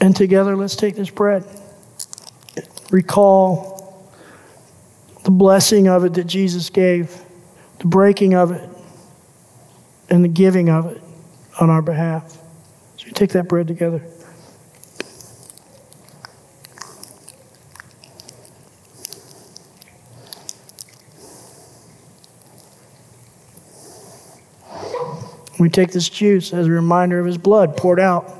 And 0.00 0.16
together, 0.16 0.56
let's 0.56 0.74
take 0.74 0.96
this 0.96 1.10
bread. 1.10 1.44
Recall 2.90 4.10
the 5.22 5.30
blessing 5.30 5.86
of 5.86 6.04
it 6.04 6.14
that 6.14 6.24
Jesus 6.24 6.70
gave, 6.70 7.16
the 7.78 7.86
breaking 7.86 8.34
of 8.34 8.50
it, 8.50 8.68
and 10.10 10.24
the 10.24 10.28
giving 10.28 10.70
of 10.70 10.86
it 10.86 11.00
on 11.60 11.70
our 11.70 11.82
behalf. 11.82 12.36
So 12.96 13.06
you 13.06 13.12
take 13.12 13.30
that 13.30 13.46
bread 13.48 13.68
together. 13.68 14.04
We 25.58 25.70
take 25.70 25.90
this 25.90 26.08
juice 26.08 26.52
as 26.52 26.66
a 26.66 26.70
reminder 26.70 27.18
of 27.18 27.26
his 27.26 27.38
blood 27.38 27.76
poured 27.76 28.00
out. 28.00 28.32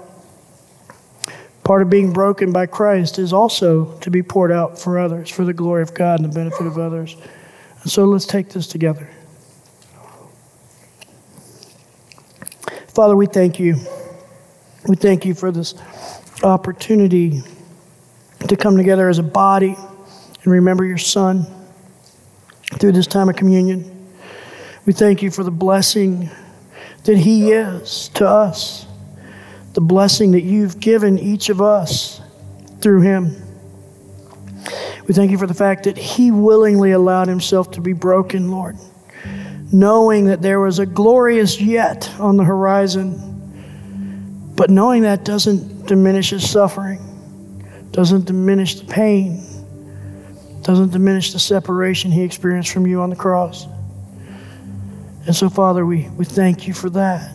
Part 1.64 1.82
of 1.82 1.90
being 1.90 2.12
broken 2.12 2.52
by 2.52 2.66
Christ 2.66 3.18
is 3.18 3.32
also 3.32 3.98
to 3.98 4.10
be 4.10 4.22
poured 4.22 4.52
out 4.52 4.78
for 4.78 4.98
others, 4.98 5.30
for 5.30 5.44
the 5.44 5.54
glory 5.54 5.82
of 5.82 5.94
God 5.94 6.20
and 6.20 6.30
the 6.30 6.34
benefit 6.34 6.66
of 6.66 6.78
others. 6.78 7.16
And 7.82 7.90
so 7.90 8.04
let's 8.04 8.26
take 8.26 8.50
this 8.50 8.66
together. 8.66 9.10
Father, 12.88 13.16
we 13.16 13.26
thank 13.26 13.58
you. 13.58 13.76
We 14.86 14.96
thank 14.96 15.24
you 15.24 15.34
for 15.34 15.50
this 15.50 15.74
opportunity 16.42 17.42
to 18.46 18.56
come 18.56 18.76
together 18.76 19.08
as 19.08 19.18
a 19.18 19.22
body 19.22 19.74
and 19.74 20.52
remember 20.52 20.84
your 20.84 20.98
Son 20.98 21.46
through 22.78 22.92
this 22.92 23.06
time 23.06 23.28
of 23.28 23.36
communion. 23.36 24.08
We 24.84 24.92
thank 24.92 25.22
you 25.22 25.30
for 25.30 25.42
the 25.42 25.50
blessing 25.50 26.30
that 27.06 27.16
He 27.16 27.52
is 27.52 28.08
to 28.14 28.28
us, 28.28 28.84
the 29.72 29.80
blessing 29.80 30.32
that 30.32 30.42
you've 30.42 30.78
given 30.80 31.18
each 31.18 31.48
of 31.48 31.62
us 31.62 32.20
through 32.80 33.00
Him. 33.00 33.34
We 35.06 35.14
thank 35.14 35.30
you 35.30 35.38
for 35.38 35.46
the 35.46 35.54
fact 35.54 35.84
that 35.84 35.96
He 35.96 36.30
willingly 36.32 36.90
allowed 36.90 37.28
Himself 37.28 37.70
to 37.72 37.80
be 37.80 37.92
broken, 37.92 38.50
Lord, 38.50 38.76
knowing 39.72 40.26
that 40.26 40.42
there 40.42 40.60
was 40.60 40.80
a 40.80 40.86
glorious 40.86 41.60
yet 41.60 42.10
on 42.18 42.36
the 42.36 42.44
horizon. 42.44 43.22
But 44.56 44.70
knowing 44.70 45.02
that 45.02 45.24
doesn't 45.24 45.86
diminish 45.86 46.30
His 46.30 46.48
suffering, 46.48 46.98
doesn't 47.92 48.24
diminish 48.24 48.80
the 48.80 48.86
pain, 48.86 49.44
doesn't 50.62 50.90
diminish 50.90 51.32
the 51.32 51.38
separation 51.38 52.10
He 52.10 52.22
experienced 52.22 52.72
from 52.72 52.86
you 52.86 53.00
on 53.00 53.10
the 53.10 53.16
cross. 53.16 53.68
And 55.26 55.34
so, 55.34 55.48
Father, 55.48 55.84
we, 55.84 56.08
we 56.10 56.24
thank 56.24 56.68
you 56.68 56.74
for 56.74 56.88
that. 56.90 57.32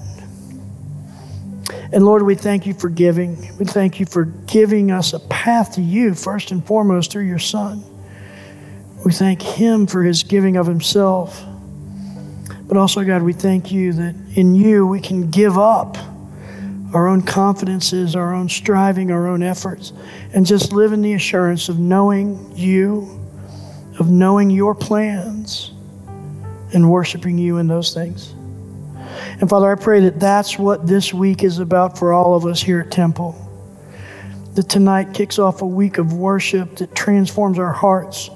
And 1.92 2.06
Lord, 2.06 2.22
we 2.22 2.36
thank 2.36 2.66
you 2.66 2.74
for 2.74 2.88
giving. 2.88 3.36
We 3.58 3.66
thank 3.66 4.00
you 4.00 4.06
for 4.06 4.24
giving 4.24 4.92
us 4.92 5.12
a 5.12 5.20
path 5.20 5.74
to 5.76 5.82
you, 5.82 6.14
first 6.14 6.52
and 6.52 6.66
foremost, 6.66 7.12
through 7.12 7.28
your 7.28 7.40
Son. 7.40 7.84
We 9.04 9.12
thank 9.12 9.42
him 9.42 9.88
for 9.88 10.04
his 10.04 10.24
giving 10.24 10.56
of 10.56 10.68
himself. 10.68 11.44
But 12.62 12.78
also, 12.78 13.04
God, 13.04 13.24
we 13.24 13.34
thank 13.34 13.74
you 13.74 13.92
that 13.94 14.16
in 14.36 14.56
you 14.56 14.88
we 14.88 15.02
can 15.02 15.30
give 15.30 15.58
up 15.58 15.98
our 16.94 17.08
own 17.08 17.22
confidences, 17.22 18.16
our 18.16 18.34
own 18.34 18.48
striving, 18.48 19.12
our 19.12 19.28
own 19.28 19.44
efforts, 19.44 19.92
and 20.34 20.46
just 20.46 20.72
live 20.72 20.94
in 20.94 21.02
the 21.02 21.14
assurance 21.14 21.68
of 21.68 21.78
knowing 21.78 22.54
you, 22.56 23.20
of 24.00 24.10
knowing 24.10 24.50
your 24.50 24.74
plans 24.74 25.74
and 26.74 26.90
worshiping 26.90 27.38
you 27.38 27.58
in 27.58 27.68
those 27.68 27.94
things. 27.94 28.34
And 29.40 29.50
Father, 29.50 29.72
I 29.72 29.76
pray 29.76 30.02
that 30.02 30.20
that's 30.20 30.58
what 30.58 30.88
this 30.88 31.14
week 31.14 31.44
is 31.44 31.60
about 31.60 31.98
for 31.98 32.14
all 32.14 32.36
of 32.36 32.46
us 32.46 32.62
here 32.62 32.80
at 32.80 32.92
Temple. 32.92 33.36
That 34.56 34.70
tonight 34.70 35.14
kicks 35.14 35.40
off 35.40 35.62
a 35.62 35.68
week 35.68 35.98
of 35.98 36.14
worship 36.14 36.78
that 36.78 36.94
transforms 36.96 37.58
our 37.58 37.72
hearts, 37.72 38.30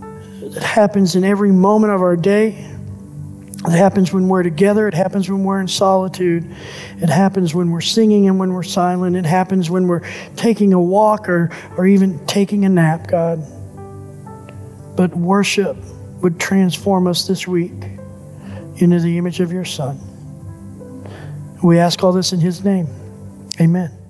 that 0.00 0.62
happens 0.62 1.16
in 1.16 1.24
every 1.24 1.52
moment 1.52 1.92
of 1.92 2.02
our 2.02 2.16
day. 2.16 2.68
It 3.64 3.70
happens 3.70 4.12
when 4.12 4.28
we're 4.28 4.42
together. 4.42 4.88
It 4.88 4.94
happens 4.94 5.30
when 5.30 5.44
we're 5.44 5.60
in 5.60 5.68
solitude. 5.68 6.44
It 7.00 7.08
happens 7.08 7.54
when 7.54 7.70
we're 7.70 7.80
singing 7.80 8.28
and 8.28 8.38
when 8.38 8.52
we're 8.52 8.64
silent. 8.64 9.14
It 9.14 9.24
happens 9.24 9.70
when 9.70 9.86
we're 9.86 10.06
taking 10.34 10.72
a 10.72 10.80
walk 10.80 11.28
or, 11.28 11.50
or 11.76 11.86
even 11.86 12.26
taking 12.26 12.64
a 12.64 12.68
nap, 12.68 13.06
God. 13.06 13.38
But 14.96 15.16
worship 15.16 15.76
would 16.22 16.40
transform 16.40 17.06
us 17.06 17.26
this 17.26 17.46
week 17.46 17.72
into 18.76 19.00
the 19.00 19.18
image 19.18 19.40
of 19.40 19.52
your 19.52 19.64
Son. 19.64 19.98
We 21.62 21.78
ask 21.78 22.02
all 22.02 22.12
this 22.12 22.32
in 22.32 22.40
His 22.40 22.64
name. 22.64 22.88
Amen. 23.60 24.01